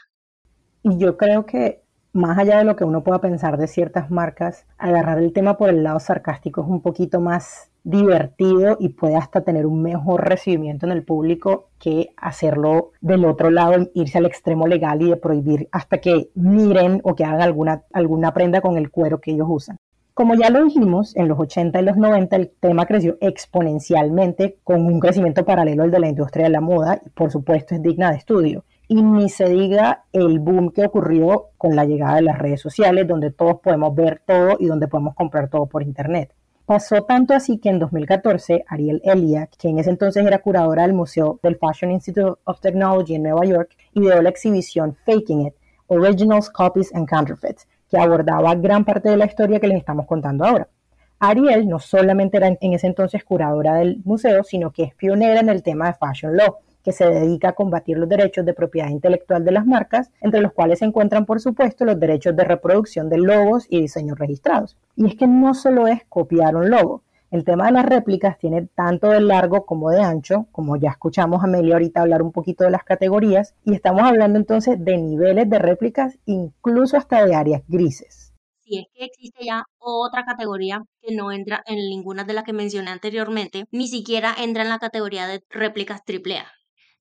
Y 0.82 0.96
yo 0.96 1.18
creo 1.18 1.44
que 1.44 1.82
más 2.14 2.38
allá 2.38 2.58
de 2.58 2.64
lo 2.64 2.74
que 2.74 2.84
uno 2.84 3.04
pueda 3.04 3.20
pensar 3.20 3.58
de 3.58 3.66
ciertas 3.66 4.10
marcas, 4.10 4.66
agarrar 4.78 5.18
el 5.18 5.34
tema 5.34 5.58
por 5.58 5.68
el 5.68 5.82
lado 5.82 6.00
sarcástico 6.00 6.62
es 6.62 6.68
un 6.68 6.80
poquito 6.80 7.20
más 7.20 7.70
divertido 7.84 8.76
y 8.80 8.90
puede 8.90 9.16
hasta 9.16 9.42
tener 9.42 9.66
un 9.66 9.82
mejor 9.82 10.26
recibimiento 10.26 10.86
en 10.86 10.92
el 10.92 11.04
público 11.04 11.68
que 11.78 12.10
hacerlo 12.16 12.92
del 13.00 13.24
otro 13.24 13.50
lado, 13.50 13.90
irse 13.94 14.18
al 14.18 14.26
extremo 14.26 14.66
legal 14.66 15.02
y 15.02 15.10
de 15.10 15.16
prohibir 15.16 15.68
hasta 15.72 15.98
que 15.98 16.30
miren 16.34 17.00
o 17.04 17.14
que 17.14 17.24
hagan 17.24 17.42
alguna, 17.42 17.82
alguna 17.92 18.32
prenda 18.32 18.60
con 18.60 18.78
el 18.78 18.90
cuero 18.90 19.20
que 19.20 19.32
ellos 19.32 19.48
usan. 19.50 19.76
Como 20.14 20.34
ya 20.34 20.50
lo 20.50 20.62
dijimos, 20.62 21.16
en 21.16 21.26
los 21.26 21.38
80 21.38 21.80
y 21.80 21.84
los 21.84 21.96
90 21.96 22.36
el 22.36 22.50
tema 22.60 22.84
creció 22.84 23.16
exponencialmente 23.22 24.58
con 24.62 24.84
un 24.84 25.00
crecimiento 25.00 25.46
paralelo 25.46 25.84
al 25.84 25.90
de 25.90 26.00
la 26.00 26.08
industria 26.08 26.44
de 26.44 26.50
la 26.50 26.60
moda 26.60 27.00
y 27.02 27.08
por 27.08 27.30
supuesto 27.30 27.74
es 27.74 27.82
digna 27.82 28.10
de 28.10 28.18
estudio. 28.18 28.62
Y 28.88 29.00
ni 29.00 29.30
se 29.30 29.48
diga 29.48 30.04
el 30.12 30.38
boom 30.38 30.70
que 30.70 30.84
ocurrió 30.84 31.46
con 31.56 31.74
la 31.76 31.86
llegada 31.86 32.16
de 32.16 32.22
las 32.22 32.38
redes 32.38 32.60
sociales, 32.60 33.08
donde 33.08 33.30
todos 33.30 33.60
podemos 33.60 33.94
ver 33.94 34.20
todo 34.26 34.58
y 34.60 34.66
donde 34.66 34.86
podemos 34.86 35.14
comprar 35.14 35.48
todo 35.48 35.64
por 35.64 35.82
internet. 35.82 36.34
Pasó 36.66 37.04
tanto 37.04 37.32
así 37.32 37.56
que 37.56 37.70
en 37.70 37.78
2014 37.78 38.66
Ariel 38.68 39.00
Elia, 39.04 39.48
que 39.58 39.68
en 39.68 39.78
ese 39.78 39.88
entonces 39.88 40.26
era 40.26 40.42
curadora 40.42 40.82
del 40.82 40.92
Museo 40.92 41.40
del 41.42 41.56
Fashion 41.56 41.90
Institute 41.90 42.38
of 42.44 42.60
Technology 42.60 43.14
en 43.14 43.22
Nueva 43.22 43.46
York, 43.46 43.70
ideó 43.94 44.20
la 44.20 44.28
exhibición 44.28 44.94
Faking 45.06 45.46
It, 45.46 45.54
Originals, 45.86 46.50
Copies 46.50 46.94
and 46.94 47.08
Counterfeits, 47.08 47.66
que 47.92 47.98
abordaba 47.98 48.54
gran 48.54 48.86
parte 48.86 49.10
de 49.10 49.18
la 49.18 49.26
historia 49.26 49.60
que 49.60 49.68
les 49.68 49.76
estamos 49.76 50.06
contando 50.06 50.46
ahora. 50.46 50.66
Ariel 51.18 51.68
no 51.68 51.78
solamente 51.78 52.38
era 52.38 52.48
en 52.48 52.72
ese 52.72 52.86
entonces 52.86 53.22
curadora 53.22 53.74
del 53.74 54.00
museo, 54.06 54.42
sino 54.44 54.72
que 54.72 54.84
es 54.84 54.94
pionera 54.94 55.40
en 55.40 55.50
el 55.50 55.62
tema 55.62 55.88
de 55.88 55.92
Fashion 55.92 56.34
Law, 56.34 56.56
que 56.82 56.92
se 56.92 57.04
dedica 57.04 57.50
a 57.50 57.52
combatir 57.52 57.98
los 57.98 58.08
derechos 58.08 58.46
de 58.46 58.54
propiedad 58.54 58.88
intelectual 58.88 59.44
de 59.44 59.52
las 59.52 59.66
marcas, 59.66 60.10
entre 60.22 60.40
los 60.40 60.54
cuales 60.54 60.78
se 60.78 60.86
encuentran, 60.86 61.26
por 61.26 61.38
supuesto, 61.38 61.84
los 61.84 62.00
derechos 62.00 62.34
de 62.34 62.44
reproducción 62.44 63.10
de 63.10 63.18
logos 63.18 63.66
y 63.68 63.82
diseños 63.82 64.18
registrados. 64.18 64.78
Y 64.96 65.06
es 65.06 65.14
que 65.14 65.26
no 65.26 65.52
solo 65.52 65.86
es 65.86 66.02
copiar 66.08 66.56
un 66.56 66.70
logo, 66.70 67.02
el 67.32 67.44
tema 67.44 67.66
de 67.66 67.72
las 67.72 67.86
réplicas 67.86 68.38
tiene 68.38 68.68
tanto 68.74 69.08
de 69.08 69.20
largo 69.22 69.64
como 69.64 69.90
de 69.90 70.02
ancho, 70.02 70.48
como 70.52 70.76
ya 70.76 70.90
escuchamos 70.90 71.40
a 71.40 71.46
Amelia 71.46 71.74
ahorita 71.74 72.02
hablar 72.02 72.20
un 72.20 72.30
poquito 72.30 72.64
de 72.64 72.70
las 72.70 72.84
categorías, 72.84 73.54
y 73.64 73.72
estamos 73.72 74.02
hablando 74.02 74.38
entonces 74.38 74.76
de 74.78 74.98
niveles 74.98 75.48
de 75.48 75.58
réplicas, 75.58 76.18
incluso 76.26 76.98
hasta 76.98 77.24
de 77.24 77.34
áreas 77.34 77.62
grises. 77.66 78.34
Si 78.60 78.78
es 78.78 78.84
que 78.92 79.06
existe 79.06 79.46
ya 79.46 79.64
otra 79.78 80.24
categoría 80.26 80.82
que 81.00 81.14
no 81.16 81.32
entra 81.32 81.62
en 81.66 81.76
ninguna 81.76 82.24
de 82.24 82.34
las 82.34 82.44
que 82.44 82.52
mencioné 82.52 82.90
anteriormente, 82.90 83.64
ni 83.70 83.88
siquiera 83.88 84.34
entra 84.38 84.62
en 84.62 84.68
la 84.68 84.78
categoría 84.78 85.26
de 85.26 85.40
réplicas 85.48 86.02
AAA. 86.06 86.44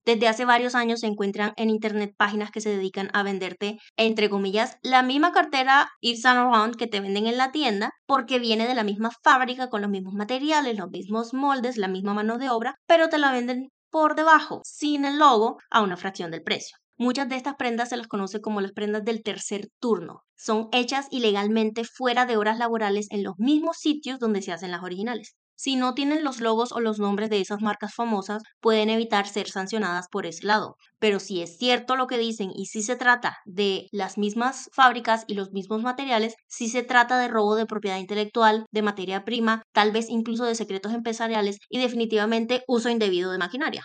Desde 0.04 0.28
hace 0.28 0.46
varios 0.46 0.74
años 0.74 1.02
se 1.02 1.08
encuentran 1.08 1.54
en 1.58 1.70
internet 1.70 2.14
páginas 2.18 2.50
que 2.50 2.62
se 2.62 2.70
dedican 2.70 3.10
a 3.14 3.22
venderte, 3.22 3.78
entre 3.98 4.30
comillas, 4.30 4.78
la 4.82 5.04
misma 5.04 5.32
cartera 5.32 5.90
Yves 6.02 6.22
Saint 6.22 6.38
Laurent 6.38 6.76
que 6.76 6.88
te 6.88 7.00
venden 7.00 7.28
en 7.28 7.38
la 7.38 7.52
tienda, 7.52 7.92
porque 8.08 8.40
viene 8.40 8.68
de 8.68 8.74
la 8.74 8.84
misma 8.84 9.12
fábrica, 9.24 9.70
con 9.70 9.82
los 9.82 9.92
mismos 9.92 10.14
materiales, 10.14 10.78
los 10.78 10.90
mismos 10.90 11.34
moldes, 11.34 11.78
la 11.78 11.88
misma 11.88 12.16
mano 12.16 12.40
de 12.40 12.50
obra, 12.50 12.76
pero 12.88 13.10
te 13.10 13.20
la 13.20 13.32
venden 13.32 13.70
por 13.92 14.16
debajo, 14.16 14.62
sin 14.64 15.06
el 15.06 15.20
logo, 15.20 15.58
a 15.70 15.82
una 15.82 15.98
fracción 15.98 16.32
del 16.32 16.42
precio. 16.42 16.78
Muchas 16.98 17.30
de 17.30 17.36
estas 17.36 17.56
prendas 17.56 17.90
se 17.90 17.98
las 17.98 18.08
conoce 18.08 18.42
como 18.42 18.62
las 18.62 18.74
prendas 18.74 19.04
del 19.04 19.24
tercer 19.24 19.68
turno. 19.80 20.22
Son 20.36 20.70
hechas 20.72 21.08
ilegalmente 21.12 21.84
fuera 21.84 22.26
de 22.26 22.38
horas 22.38 22.58
laborales 22.58 23.08
en 23.12 23.24
los 23.24 23.36
mismos 23.38 23.78
sitios 23.78 24.20
donde 24.20 24.42
se 24.42 24.52
hacen 24.52 24.72
las 24.72 24.84
originales. 24.84 25.36
Si 25.64 25.76
no 25.76 25.94
tienen 25.94 26.24
los 26.24 26.42
logos 26.42 26.72
o 26.72 26.80
los 26.80 26.98
nombres 26.98 27.30
de 27.30 27.40
esas 27.40 27.62
marcas 27.62 27.94
famosas, 27.94 28.42
pueden 28.62 28.90
evitar 28.90 29.28
ser 29.28 29.48
sancionadas 29.48 30.08
por 30.10 30.26
ese 30.26 30.48
lado. 30.48 30.76
Pero 30.98 31.20
si 31.20 31.44
es 31.44 31.60
cierto 31.60 31.96
lo 31.96 32.08
que 32.08 32.18
dicen 32.18 32.50
y 32.52 32.66
si 32.66 32.82
se 32.82 32.96
trata 32.96 33.38
de 33.46 33.86
las 33.92 34.18
mismas 34.18 34.72
fábricas 34.74 35.24
y 35.28 35.36
los 35.36 35.52
mismos 35.52 35.84
materiales, 35.84 36.34
si 36.48 36.68
se 36.68 36.82
trata 36.82 37.20
de 37.20 37.28
robo 37.28 37.54
de 37.54 37.68
propiedad 37.68 38.00
intelectual, 38.00 38.66
de 38.72 38.82
materia 38.82 39.24
prima, 39.24 39.62
tal 39.72 39.92
vez 39.92 40.10
incluso 40.10 40.46
de 40.46 40.56
secretos 40.56 40.96
empresariales 40.96 41.60
y 41.70 41.80
definitivamente 41.80 42.64
uso 42.68 42.90
indebido 42.90 43.32
de 43.32 43.38
maquinaria. 43.38 43.84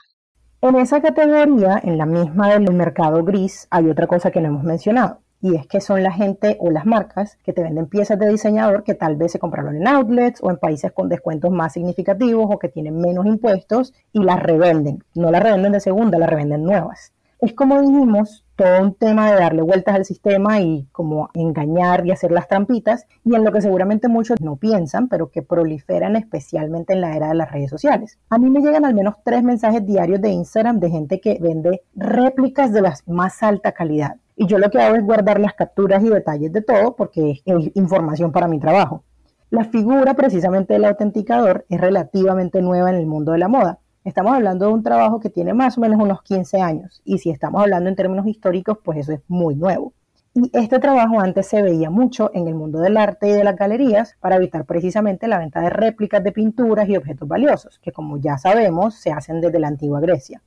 En 0.62 0.76
esa 0.76 1.02
categoría, 1.02 1.78
en 1.84 1.98
la 1.98 2.06
misma 2.06 2.54
del 2.54 2.72
mercado 2.72 3.22
gris, 3.22 3.68
hay 3.70 3.90
otra 3.90 4.06
cosa 4.06 4.30
que 4.30 4.40
no 4.40 4.48
hemos 4.48 4.64
mencionado 4.64 5.20
y 5.40 5.54
es 5.54 5.66
que 5.66 5.80
son 5.80 6.02
la 6.02 6.12
gente 6.12 6.56
o 6.60 6.70
las 6.70 6.86
marcas 6.86 7.38
que 7.44 7.52
te 7.52 7.62
venden 7.62 7.86
piezas 7.86 8.18
de 8.18 8.28
diseñador 8.28 8.84
que 8.84 8.94
tal 8.94 9.16
vez 9.16 9.32
se 9.32 9.38
compraron 9.38 9.76
en 9.76 9.86
outlets 9.86 10.42
o 10.42 10.50
en 10.50 10.56
países 10.56 10.92
con 10.92 11.08
descuentos 11.08 11.50
más 11.50 11.74
significativos 11.74 12.46
o 12.48 12.58
que 12.58 12.68
tienen 12.68 12.98
menos 13.00 13.26
impuestos 13.26 13.92
y 14.12 14.22
las 14.22 14.42
revenden. 14.42 15.04
No 15.14 15.30
las 15.30 15.42
revenden 15.42 15.72
de 15.72 15.80
segunda, 15.80 16.18
las 16.18 16.30
revenden 16.30 16.64
nuevas. 16.64 17.12
Es 17.38 17.52
como 17.52 17.82
dijimos, 17.82 18.46
todo 18.56 18.80
un 18.82 18.94
tema 18.94 19.30
de 19.30 19.38
darle 19.38 19.60
vueltas 19.60 19.94
al 19.94 20.06
sistema 20.06 20.60
y 20.62 20.88
como 20.90 21.28
engañar 21.34 22.06
y 22.06 22.10
hacer 22.10 22.32
las 22.32 22.48
trampitas 22.48 23.06
y 23.24 23.34
en 23.34 23.44
lo 23.44 23.52
que 23.52 23.60
seguramente 23.60 24.08
muchos 24.08 24.40
no 24.40 24.56
piensan, 24.56 25.08
pero 25.08 25.30
que 25.30 25.42
proliferan 25.42 26.16
especialmente 26.16 26.94
en 26.94 27.02
la 27.02 27.14
era 27.14 27.28
de 27.28 27.34
las 27.34 27.52
redes 27.52 27.68
sociales. 27.68 28.18
A 28.30 28.38
mí 28.38 28.48
me 28.48 28.60
llegan 28.60 28.86
al 28.86 28.94
menos 28.94 29.16
tres 29.22 29.42
mensajes 29.42 29.84
diarios 29.84 30.22
de 30.22 30.30
Instagram 30.30 30.80
de 30.80 30.90
gente 30.90 31.20
que 31.20 31.38
vende 31.38 31.82
réplicas 31.94 32.72
de 32.72 32.80
la 32.80 32.94
más 33.06 33.42
alta 33.42 33.72
calidad 33.72 34.16
y 34.36 34.46
yo 34.46 34.58
lo 34.58 34.70
que 34.70 34.80
hago 34.80 34.96
es 34.96 35.02
guardar 35.02 35.40
las 35.40 35.54
capturas 35.54 36.04
y 36.04 36.10
detalles 36.10 36.52
de 36.52 36.60
todo 36.60 36.94
porque 36.94 37.30
es 37.30 37.70
información 37.74 38.32
para 38.32 38.48
mi 38.48 38.60
trabajo. 38.60 39.02
La 39.50 39.64
figura 39.64 40.14
precisamente 40.14 40.74
del 40.74 40.84
autenticador 40.84 41.64
es 41.68 41.80
relativamente 41.80 42.60
nueva 42.60 42.90
en 42.90 42.96
el 42.96 43.06
mundo 43.06 43.32
de 43.32 43.38
la 43.38 43.48
moda. 43.48 43.78
Estamos 44.04 44.34
hablando 44.34 44.66
de 44.66 44.72
un 44.72 44.82
trabajo 44.82 45.20
que 45.20 45.30
tiene 45.30 45.54
más 45.54 45.78
o 45.78 45.80
menos 45.80 46.00
unos 46.00 46.22
15 46.22 46.60
años 46.60 47.00
y 47.04 47.18
si 47.18 47.30
estamos 47.30 47.62
hablando 47.62 47.88
en 47.88 47.96
términos 47.96 48.26
históricos, 48.26 48.78
pues 48.84 48.98
eso 48.98 49.12
es 49.12 49.20
muy 49.26 49.56
nuevo. 49.56 49.94
Y 50.34 50.50
este 50.52 50.78
trabajo 50.80 51.18
antes 51.18 51.46
se 51.46 51.62
veía 51.62 51.88
mucho 51.88 52.30
en 52.34 52.46
el 52.46 52.54
mundo 52.54 52.80
del 52.80 52.98
arte 52.98 53.28
y 53.28 53.32
de 53.32 53.42
las 53.42 53.56
galerías 53.56 54.16
para 54.20 54.36
evitar 54.36 54.66
precisamente 54.66 55.28
la 55.28 55.38
venta 55.38 55.62
de 55.62 55.70
réplicas 55.70 56.22
de 56.22 56.32
pinturas 56.32 56.86
y 56.90 56.96
objetos 56.96 57.26
valiosos, 57.26 57.78
que 57.78 57.90
como 57.90 58.18
ya 58.18 58.36
sabemos 58.36 58.96
se 58.96 59.12
hacen 59.12 59.40
desde 59.40 59.60
la 59.60 59.68
antigua 59.68 59.98
Grecia. 59.98 60.42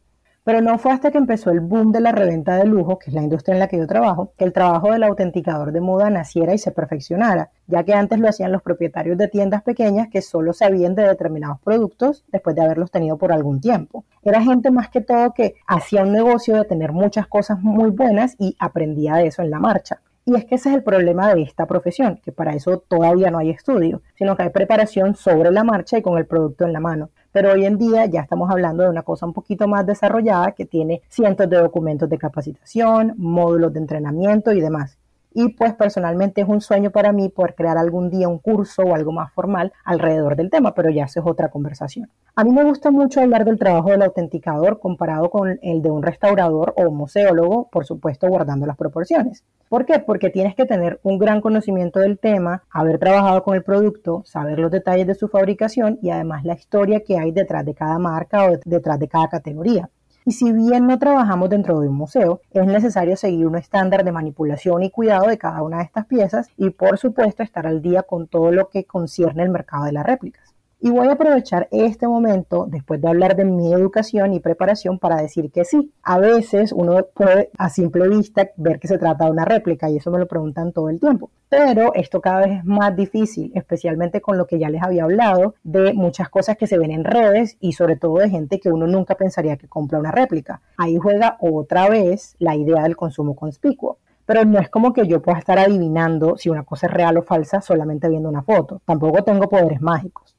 Pero 0.49 0.61
no 0.61 0.79
fue 0.79 0.93
hasta 0.93 1.11
que 1.11 1.19
empezó 1.19 1.51
el 1.51 1.59
boom 1.59 1.91
de 1.91 2.01
la 2.01 2.11
reventa 2.11 2.55
de 2.55 2.65
lujo, 2.65 2.97
que 2.97 3.11
es 3.11 3.13
la 3.13 3.21
industria 3.21 3.53
en 3.53 3.59
la 3.59 3.67
que 3.67 3.77
yo 3.77 3.85
trabajo, 3.85 4.33
que 4.35 4.45
el 4.45 4.51
trabajo 4.51 4.91
del 4.91 5.03
autenticador 5.03 5.71
de 5.71 5.79
moda 5.79 6.09
naciera 6.09 6.55
y 6.55 6.57
se 6.57 6.71
perfeccionara, 6.71 7.51
ya 7.67 7.83
que 7.83 7.93
antes 7.93 8.17
lo 8.17 8.27
hacían 8.27 8.51
los 8.51 8.63
propietarios 8.63 9.15
de 9.19 9.27
tiendas 9.27 9.61
pequeñas 9.61 10.07
que 10.07 10.23
solo 10.23 10.53
sabían 10.53 10.95
de 10.95 11.03
determinados 11.03 11.59
productos 11.59 12.25
después 12.31 12.55
de 12.55 12.63
haberlos 12.63 12.89
tenido 12.89 13.15
por 13.19 13.31
algún 13.31 13.61
tiempo. 13.61 14.05
Era 14.23 14.41
gente 14.41 14.71
más 14.71 14.89
que 14.89 15.01
todo 15.01 15.35
que 15.35 15.53
hacía 15.67 16.01
un 16.01 16.13
negocio 16.13 16.55
de 16.55 16.65
tener 16.65 16.93
muchas 16.93 17.27
cosas 17.27 17.59
muy 17.61 17.91
buenas 17.91 18.35
y 18.39 18.55
aprendía 18.57 19.17
de 19.17 19.27
eso 19.27 19.43
en 19.43 19.51
la 19.51 19.59
marcha. 19.59 20.01
Y 20.25 20.35
es 20.35 20.45
que 20.45 20.55
ese 20.55 20.69
es 20.69 20.75
el 20.75 20.83
problema 20.83 21.31
de 21.31 21.43
esta 21.43 21.67
profesión, 21.67 22.19
que 22.23 22.31
para 22.31 22.55
eso 22.55 22.79
todavía 22.79 23.29
no 23.29 23.37
hay 23.37 23.51
estudio, 23.51 24.01
sino 24.15 24.35
que 24.35 24.41
hay 24.41 24.49
preparación 24.49 25.15
sobre 25.15 25.51
la 25.51 25.63
marcha 25.63 25.99
y 25.99 26.01
con 26.01 26.17
el 26.17 26.25
producto 26.25 26.65
en 26.65 26.73
la 26.73 26.79
mano 26.79 27.11
pero 27.31 27.51
hoy 27.51 27.65
en 27.65 27.77
día 27.77 28.05
ya 28.05 28.21
estamos 28.21 28.49
hablando 28.49 28.83
de 28.83 28.89
una 28.89 29.03
cosa 29.03 29.25
un 29.25 29.33
poquito 29.33 29.67
más 29.67 29.85
desarrollada 29.85 30.53
que 30.53 30.65
tiene 30.65 31.01
cientos 31.09 31.49
de 31.49 31.57
documentos 31.57 32.09
de 32.09 32.17
capacitación, 32.17 33.13
módulos 33.17 33.73
de 33.73 33.79
entrenamiento 33.79 34.51
y 34.51 34.61
demás. 34.61 34.97
Y 35.31 35.49
pues 35.49 35.75
personalmente 35.75 36.41
es 36.41 36.47
un 36.47 36.59
sueño 36.59 36.89
para 36.89 37.11
mí 37.11 37.29
poder 37.29 37.53
crear 37.53 37.77
algún 37.77 38.09
día 38.09 38.27
un 38.27 38.39
curso 38.39 38.81
o 38.81 38.95
algo 38.95 39.11
más 39.11 39.31
formal 39.31 39.71
alrededor 39.85 40.35
del 40.35 40.49
tema, 40.49 40.73
pero 40.73 40.89
ya 40.89 41.05
eso 41.05 41.19
es 41.19 41.25
otra 41.27 41.49
conversación. 41.49 42.09
A 42.35 42.43
mí 42.43 42.51
me 42.51 42.63
gusta 42.63 42.89
mucho 42.89 43.21
hablar 43.21 43.45
del 43.45 43.59
trabajo 43.59 43.91
del 43.91 44.01
autenticador 44.01 44.79
comparado 44.79 45.29
con 45.29 45.59
el 45.61 45.81
de 45.83 45.91
un 45.91 46.01
restaurador 46.01 46.73
o 46.77 46.89
museólogo, 46.89 47.69
por 47.71 47.85
supuesto 47.85 48.27
guardando 48.27 48.65
las 48.65 48.77
proporciones. 48.77 49.43
¿Por 49.69 49.85
qué? 49.85 49.99
Porque 49.99 50.31
tienes 50.31 50.55
que 50.55 50.65
tener 50.65 50.99
un 51.03 51.19
gran 51.19 51.41
conocimiento 51.41 51.99
del 51.99 52.17
tema, 52.17 52.63
haber 52.71 52.97
trabajado 52.97 53.43
con 53.43 53.53
el 53.53 53.63
producto, 53.63 54.23
saber 54.25 54.57
los 54.57 54.71
detalles 54.71 55.05
de 55.05 55.13
su 55.13 55.27
fabricación 55.27 55.99
y 56.01 56.09
además 56.09 56.43
la 56.43 56.55
historia 56.55 57.03
que 57.03 57.19
hay 57.19 57.31
detrás 57.31 57.63
de 57.63 57.75
cada 57.75 57.99
marca 57.99 58.45
o 58.45 58.57
detrás 58.65 58.97
de 58.97 59.07
cada 59.07 59.27
categoría. 59.27 59.91
Y 60.25 60.31
si 60.31 60.51
bien 60.51 60.87
no 60.87 60.97
trabajamos 60.97 61.51
dentro 61.51 61.79
de 61.79 61.87
un 61.87 61.93
museo, 61.93 62.41
es 62.49 62.65
necesario 62.65 63.15
seguir 63.15 63.45
un 63.45 63.57
estándar 63.57 64.03
de 64.03 64.11
manipulación 64.11 64.81
y 64.81 64.89
cuidado 64.89 65.27
de 65.27 65.37
cada 65.37 65.61
una 65.61 65.77
de 65.77 65.83
estas 65.83 66.07
piezas 66.07 66.49
y 66.57 66.71
por 66.71 66.97
supuesto 66.97 67.43
estar 67.43 67.67
al 67.67 67.83
día 67.83 68.01
con 68.01 68.27
todo 68.27 68.51
lo 68.51 68.69
que 68.69 68.85
concierne 68.85 69.43
el 69.43 69.49
mercado 69.49 69.85
de 69.85 69.91
las 69.91 70.05
réplicas. 70.05 70.48
Y 70.81 70.91
voy 70.91 71.09
a 71.09 71.11
aprovechar 71.11 71.67
este 71.71 72.07
momento, 72.07 72.65
después 72.69 73.01
de 73.01 73.09
hablar 73.09 73.35
de 73.35 73.43
mi 73.43 73.73
educación 73.73 74.33
y 74.33 74.39
preparación, 74.39 74.97
para 74.97 75.21
decir 75.21 75.51
que 75.51 75.65
sí, 75.65 75.91
a 76.03 76.19
veces 76.19 76.71
uno 76.71 77.05
puede 77.13 77.49
a 77.57 77.69
simple 77.69 78.07
vista 78.07 78.49
ver 78.55 78.79
que 78.79 78.87
se 78.87 78.97
trata 78.97 79.25
de 79.25 79.31
una 79.31 79.43
réplica 79.43 79.89
y 79.89 79.97
eso 79.97 80.09
me 80.09 80.19
lo 80.19 80.27
preguntan 80.29 80.71
todo 80.71 80.89
el 80.89 81.01
tiempo. 81.01 81.31
Pero 81.49 81.93
esto 81.95 82.21
cada 82.21 82.45
vez 82.45 82.59
es 82.59 82.63
más 82.63 82.95
difícil, 82.95 83.51
especialmente 83.55 84.21
con 84.21 84.37
lo 84.37 84.47
que 84.47 84.57
ya 84.57 84.69
les 84.69 84.81
había 84.81 85.03
hablado, 85.03 85.55
de 85.63 85.93
muchas 85.93 86.29
cosas 86.29 86.55
que 86.55 86.65
se 86.65 86.77
ven 86.77 86.91
en 86.91 87.03
redes 87.03 87.57
y 87.59 87.73
sobre 87.73 87.97
todo 87.97 88.19
de 88.19 88.29
gente 88.29 88.61
que 88.61 88.71
uno 88.71 88.87
nunca 88.87 89.15
pensaría 89.15 89.57
que 89.57 89.67
compra 89.67 89.99
una 89.99 90.11
réplica. 90.11 90.61
Ahí 90.77 90.95
juega 90.95 91.35
otra 91.41 91.89
vez 91.89 92.37
la 92.39 92.55
idea 92.55 92.83
del 92.83 92.95
consumo 92.95 93.35
conspicuo 93.35 93.97
pero 94.25 94.45
no 94.45 94.59
es 94.59 94.69
como 94.69 94.93
que 94.93 95.07
yo 95.07 95.23
pueda 95.23 95.39
estar 95.39 95.57
adivinando 95.57 96.37
si 96.37 96.49
una 96.49 96.63
cosa 96.63 96.85
es 96.85 96.93
real 96.93 97.17
o 97.17 97.23
falsa 97.23 97.61
solamente 97.61 98.07
viendo 98.07 98.29
una 98.29 98.43
foto. 98.43 98.79
Tampoco 98.85 99.23
tengo 99.23 99.49
poderes 99.49 99.81
mágicos. 99.81 100.38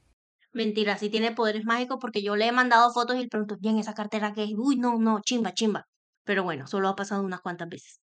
Mentira, 0.53 0.99
sí 0.99 1.11
tiene 1.11 1.33
poderes 1.33 1.65
mágicos 1.65 1.99
porque 2.01 2.23
yo 2.23 2.35
le 2.37 2.47
he 2.47 2.53
mandado 2.53 2.93
fotos 2.93 3.17
y 3.17 3.21
le 3.21 3.29
pregunto, 3.29 3.57
bien, 3.61 3.79
esa 3.79 3.95
cartera 3.95 4.33
que 4.33 4.45
es, 4.45 4.51
uy, 4.57 4.77
no, 4.77 4.99
no, 4.99 5.21
chimba, 5.23 5.55
chimba. 5.55 5.87
Pero 6.25 6.43
bueno, 6.43 6.67
solo 6.67 6.89
ha 6.89 6.97
pasado 6.97 7.23
unas 7.23 7.41
cuantas 7.41 7.69
veces. 7.69 8.01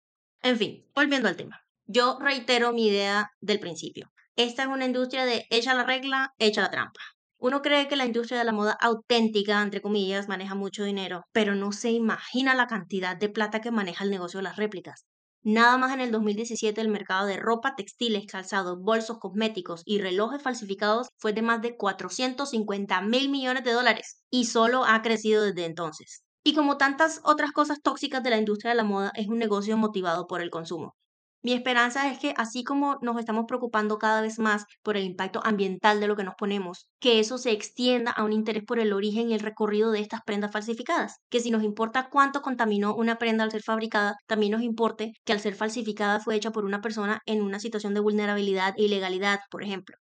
En 0.43 0.57
fin, 0.57 0.87
volviendo 0.95 1.29
al 1.29 1.37
tema. 1.37 1.61
Yo 1.87 2.19
reitero 2.21 2.73
mi 2.73 2.87
idea 2.87 3.31
del 3.41 3.61
principio. 3.61 4.11
Esta 4.37 4.63
es 4.63 4.69
una 4.69 4.87
industria 4.87 5.27
de 5.27 5.47
echa 5.51 5.75
la 5.75 5.85
regla, 5.85 6.33
echa 6.39 6.63
la 6.63 6.71
trampa. 6.71 7.01
Uno 7.37 7.61
cree 7.63 7.89
que 7.89 7.97
la 7.97 8.07
industria 8.07 8.39
de 8.39 8.45
la 8.45 8.53
moda 8.53 8.73
auténtica, 8.81 9.61
entre 9.61 9.83
comillas, 9.83 10.29
maneja 10.29 10.55
mucho 10.55 10.85
dinero, 10.85 11.25
pero 11.33 11.55
no 11.55 11.73
se 11.73 11.91
imagina 11.91 12.55
la 12.55 12.67
cantidad 12.67 13.17
de 13.17 13.29
plata 13.29 13.61
que 13.61 13.71
maneja 13.71 14.05
el 14.05 14.11
negocio 14.11 14.39
de 14.39 14.45
las 14.45 14.57
réplicas. 14.57 15.07
Nada 15.43 15.77
más 15.77 15.93
en 15.93 16.01
el 16.01 16.13
2017 16.13 16.81
el 16.81 16.89
mercado 16.89 17.27
de 17.27 17.37
ropa, 17.37 17.75
textiles, 17.77 18.27
calzados, 18.27 18.81
bolsos, 18.81 19.19
cosméticos 19.19 19.83
y 19.85 20.01
relojes 20.01 20.43
falsificados 20.43 21.09
fue 21.19 21.35
de 21.35 21.43
más 21.43 21.61
de 21.61 21.77
450 21.77 23.03
mil 23.03 23.29
millones 23.31 23.65
de 23.65 23.73
dólares 23.73 24.23
y 24.31 24.47
solo 24.47 24.85
ha 24.87 25.03
crecido 25.03 25.43
desde 25.43 25.67
entonces. 25.67 26.23
Y 26.43 26.55
como 26.55 26.79
tantas 26.79 27.21
otras 27.25 27.53
cosas 27.53 27.83
tóxicas 27.83 28.23
de 28.23 28.31
la 28.31 28.39
industria 28.39 28.71
de 28.71 28.77
la 28.77 28.85
moda, 28.85 29.13
es 29.15 29.29
un 29.29 29.39
negocio 29.39 29.77
motivado 29.77 30.27
por 30.27 30.41
el 30.41 30.51
consumo. 30.51 30.95
Mi 31.43 31.53
esperanza 31.53 32.11
es 32.11 32.19
que 32.19 32.33
así 32.39 32.65
como 32.65 32.99
nos 33.03 33.19
estamos 33.19 33.45
preocupando 33.47 33.99
cada 33.99 34.21
vez 34.23 34.39
más 34.39 34.65
por 34.83 34.97
el 34.97 35.05
impacto 35.05 35.41
ambiental 35.45 36.01
de 36.01 36.07
lo 36.07 36.17
que 36.17 36.25
nos 36.25 36.35
ponemos, 36.35 36.87
que 36.99 37.19
eso 37.21 37.37
se 37.39 37.51
extienda 37.53 38.11
a 38.11 38.25
un 38.25 38.33
interés 38.33 38.65
por 38.65 38.79
el 38.79 38.93
origen 38.95 39.31
y 39.31 39.35
el 39.35 39.41
recorrido 39.41 39.91
de 39.91 40.01
estas 40.01 40.21
prendas 40.25 40.53
falsificadas, 40.53 41.17
que 41.31 41.41
si 41.41 41.51
nos 41.51 41.63
importa 41.63 42.09
cuánto 42.11 42.41
contaminó 42.43 42.95
una 42.95 43.17
prenda 43.17 43.45
al 43.45 43.51
ser 43.51 43.63
fabricada, 43.63 44.17
también 44.27 44.53
nos 44.53 44.63
importe 44.63 45.13
que 45.25 45.33
al 45.35 45.41
ser 45.41 45.55
falsificada 45.55 46.21
fue 46.21 46.37
hecha 46.37 46.53
por 46.53 46.65
una 46.65 46.81
persona 46.81 47.21
en 47.27 47.43
una 47.43 47.61
situación 47.61 47.93
de 47.95 48.01
vulnerabilidad 48.01 48.75
e 48.77 48.85
ilegalidad, 48.85 49.41
por 49.51 49.63
ejemplo. 49.63 49.97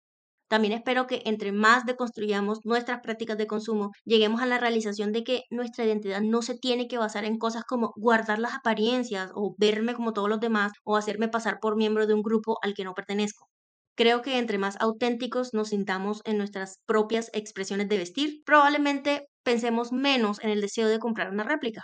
También 0.49 0.73
espero 0.73 1.05
que 1.05 1.21
entre 1.25 1.51
más 1.51 1.85
deconstruyamos 1.85 2.65
nuestras 2.65 3.01
prácticas 3.01 3.37
de 3.37 3.45
consumo, 3.45 3.91
lleguemos 4.03 4.41
a 4.41 4.47
la 4.47 4.57
realización 4.57 5.11
de 5.11 5.23
que 5.23 5.43
nuestra 5.51 5.85
identidad 5.85 6.21
no 6.21 6.41
se 6.41 6.57
tiene 6.57 6.87
que 6.87 6.97
basar 6.97 7.23
en 7.23 7.37
cosas 7.37 7.63
como 7.65 7.93
guardar 7.95 8.39
las 8.39 8.55
apariencias 8.55 9.29
o 9.35 9.55
verme 9.59 9.93
como 9.93 10.11
todos 10.11 10.27
los 10.27 10.39
demás 10.39 10.71
o 10.83 10.97
hacerme 10.97 11.27
pasar 11.27 11.59
por 11.61 11.77
miembro 11.77 12.07
de 12.07 12.15
un 12.15 12.23
grupo 12.23 12.57
al 12.63 12.73
que 12.73 12.83
no 12.83 12.95
pertenezco. 12.95 13.45
Creo 13.95 14.23
que 14.23 14.39
entre 14.39 14.57
más 14.57 14.75
auténticos 14.79 15.53
nos 15.53 15.69
sintamos 15.69 16.21
en 16.25 16.39
nuestras 16.39 16.79
propias 16.87 17.29
expresiones 17.33 17.87
de 17.87 17.97
vestir, 17.97 18.41
probablemente 18.43 19.27
pensemos 19.43 19.91
menos 19.91 20.43
en 20.43 20.49
el 20.49 20.61
deseo 20.61 20.87
de 20.87 20.97
comprar 20.97 21.29
una 21.29 21.43
réplica. 21.43 21.83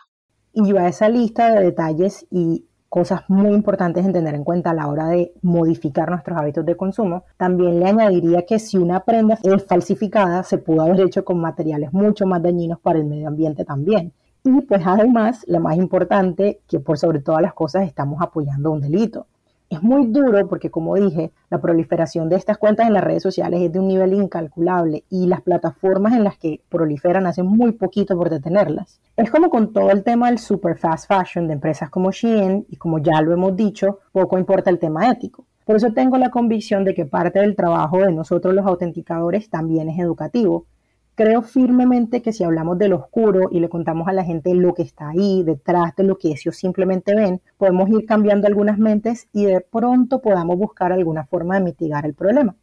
Y 0.53 0.75
a 0.75 0.87
esa 0.87 1.07
lista 1.07 1.53
de 1.53 1.65
detalles 1.65 2.25
y 2.31 2.65
cosas 2.89 3.21
muy 3.27 3.53
importantes 3.53 4.05
en 4.05 4.13
tener 4.13 4.35
en 4.35 4.43
cuenta 4.43 4.71
a 4.71 4.73
la 4.73 4.87
hora 4.87 5.07
de 5.07 5.33
modificar 5.41 6.09
nuestros 6.09 6.37
hábitos 6.37 6.65
de 6.65 6.77
consumo, 6.77 7.23
también 7.37 7.79
le 7.79 7.87
añadiría 7.87 8.45
que 8.45 8.59
si 8.59 8.77
una 8.77 9.01
prenda 9.01 9.37
es 9.43 9.65
falsificada, 9.65 10.43
se 10.43 10.57
pudo 10.57 10.83
haber 10.83 11.01
hecho 11.01 11.25
con 11.25 11.39
materiales 11.39 11.91
mucho 11.93 12.25
más 12.25 12.41
dañinos 12.41 12.79
para 12.79 12.99
el 12.99 13.05
medio 13.05 13.27
ambiente 13.27 13.65
también. 13.65 14.13
Y 14.43 14.61
pues 14.61 14.81
además, 14.85 15.43
lo 15.47 15.59
más 15.59 15.75
importante, 15.75 16.61
que 16.67 16.79
por 16.79 16.97
sobre 16.97 17.19
todas 17.19 17.41
las 17.41 17.53
cosas 17.53 17.87
estamos 17.87 18.21
apoyando 18.21 18.71
un 18.71 18.81
delito. 18.81 19.25
Es 19.69 19.81
muy 19.81 20.07
duro 20.07 20.47
porque, 20.47 20.69
como 20.69 20.95
dije, 20.95 21.31
la 21.49 21.59
proliferación 21.59 22.29
de 22.29 22.35
estas 22.35 22.57
cuentas 22.57 22.85
en 22.85 22.93
las 22.93 23.03
redes 23.03 23.23
sociales 23.23 23.61
es 23.61 23.71
de 23.71 23.79
un 23.79 23.87
nivel 23.87 24.13
incalculable 24.13 25.03
y 25.09 25.25
las 25.25 25.41
plataformas 25.41 26.13
en 26.13 26.23
las 26.23 26.37
que 26.37 26.61
proliferan 26.69 27.25
hacen 27.25 27.47
muy 27.47 27.71
poquito 27.71 28.15
por 28.15 28.29
detenerlas. 28.29 29.01
Es 29.17 29.31
como 29.31 29.49
con 29.49 29.73
todo 29.73 29.89
el 29.89 30.03
tema 30.03 30.27
del 30.27 30.37
super 30.37 30.77
fast 30.77 31.07
fashion 31.07 31.47
de 31.47 31.53
empresas 31.53 31.89
como 31.89 32.11
Shein 32.11 32.65
y 32.69 32.75
como 32.75 32.99
ya 32.99 33.21
lo 33.21 33.33
hemos 33.33 33.55
dicho, 33.55 33.99
poco 34.11 34.37
importa 34.37 34.69
el 34.69 34.77
tema 34.77 35.09
ético. 35.09 35.45
Por 35.65 35.77
eso 35.77 35.91
tengo 35.93 36.17
la 36.17 36.29
convicción 36.29 36.83
de 36.83 36.93
que 36.93 37.05
parte 37.05 37.39
del 37.39 37.55
trabajo 37.55 37.97
de 37.97 38.11
nosotros 38.11 38.53
los 38.53 38.67
autenticadores 38.67 39.49
también 39.49 39.89
es 39.89 39.97
educativo 39.97 40.67
Creo 41.15 41.41
firmemente 41.43 42.21
que 42.21 42.33
si 42.33 42.43
hablamos 42.43 42.77
de 42.77 42.89
lo 42.89 42.97
oscuro 42.97 43.47
y 43.49 43.61
le 43.61 43.69
contamos 43.69 44.09
a 44.09 44.13
la 44.13 44.25
gente 44.25 44.53
lo 44.53 44.73
que 44.73 44.81
está 44.81 45.09
ahí, 45.09 45.43
detrás 45.43 45.95
de 45.95 46.03
lo 46.03 46.17
que 46.17 46.27
ellos 46.27 46.57
simplemente 46.57 47.15
ven, 47.15 47.41
podemos 47.57 47.89
ir 47.89 48.05
cambiando 48.05 48.47
algunas 48.47 48.77
mentes 48.77 49.29
y 49.31 49.45
de 49.45 49.61
pronto 49.61 50.21
podamos 50.21 50.57
buscar 50.57 50.91
alguna 50.91 51.25
forma 51.25 51.55
de 51.55 51.63
mitigar 51.63 52.05
el 52.05 52.15
problema. 52.15 52.55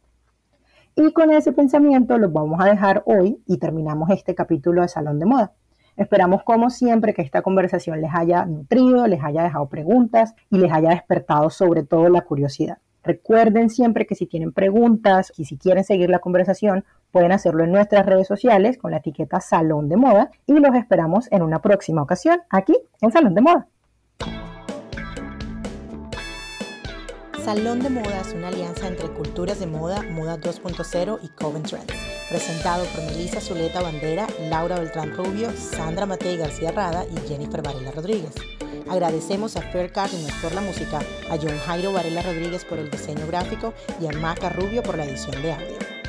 Y 0.95 1.11
con 1.13 1.31
ese 1.31 1.51
pensamiento 1.51 2.15
los 2.19 2.31
vamos 2.31 2.59
a 2.61 2.65
dejar 2.65 3.01
hoy 3.07 3.41
y 3.47 3.57
terminamos 3.57 4.11
este 4.11 4.35
capítulo 4.35 4.83
de 4.83 4.87
Salón 4.87 5.17
de 5.17 5.25
Moda. 5.25 5.53
Esperamos 5.97 6.43
como 6.43 6.69
siempre 6.69 7.15
que 7.15 7.23
esta 7.23 7.41
conversación 7.41 8.01
les 8.01 8.11
haya 8.13 8.45
nutrido, 8.45 9.07
les 9.07 9.23
haya 9.23 9.41
dejado 9.41 9.67
preguntas 9.67 10.35
y 10.51 10.59
les 10.59 10.71
haya 10.71 10.91
despertado 10.91 11.49
sobre 11.49 11.81
todo 11.81 12.07
la 12.09 12.21
curiosidad. 12.21 12.77
Recuerden 13.03 13.71
siempre 13.71 14.05
que 14.05 14.13
si 14.15 14.27
tienen 14.27 14.53
preguntas 14.53 15.33
y 15.37 15.45
si 15.45 15.57
quieren 15.57 15.83
seguir 15.83 16.09
la 16.09 16.19
conversación, 16.19 16.85
pueden 17.13 17.31
hacerlo 17.31 17.63
en 17.63 17.71
nuestras 17.71 18.05
redes 18.07 18.27
sociales 18.27 18.77
con 18.79 18.89
la 18.91 18.97
etiqueta 18.97 19.39
Salón 19.39 19.87
de 19.87 19.95
Moda 19.95 20.31
y 20.47 20.53
los 20.53 20.75
esperamos 20.75 21.31
en 21.31 21.43
una 21.43 21.61
próxima 21.61 22.01
ocasión 22.01 22.41
aquí 22.49 22.75
en 23.01 23.11
Salón 23.11 23.35
de 23.35 23.41
Moda. 23.41 23.67
Salón 27.45 27.81
de 27.81 27.89
Moda 27.89 28.21
es 28.21 28.33
una 28.33 28.47
alianza 28.47 28.87
entre 28.87 29.09
Culturas 29.09 29.59
de 29.59 29.67
Moda, 29.67 30.01
Moda 30.01 30.39
2.0 30.39 31.19
y 31.21 31.27
Coven 31.29 31.61
Trends, 31.61 31.93
presentado 32.29 32.83
por 32.85 33.03
Melissa 33.03 33.41
Zuleta 33.41 33.81
Bandera, 33.81 34.25
Laura 34.49 34.79
Beltrán 34.79 35.15
Rubio, 35.15 35.51
Sandra 35.51 36.07
Matei 36.07 36.37
García 36.37 36.71
Rada 36.71 37.05
y 37.05 37.27
Jennifer 37.27 37.61
Varela 37.61 37.91
Rodríguez. 37.91 38.33
Agradecemos 38.89 39.55
a 39.55 39.61
Fair 39.61 39.91
Cardinals 39.91 40.33
por 40.41 40.53
la 40.55 40.61
música, 40.61 40.99
a 41.29 41.37
John 41.37 41.59
Jairo 41.65 41.93
Varela 41.93 42.23
Rodríguez 42.23 42.65
por 42.65 42.79
el 42.79 42.89
diseño 42.89 43.27
gráfico 43.27 43.73
y 44.01 44.07
a 44.07 44.17
Maca 44.17 44.49
Rubio 44.49 44.81
por 44.81 44.97
la 44.97 45.05
edición 45.05 45.39
de 45.43 45.53
audio. 45.53 46.02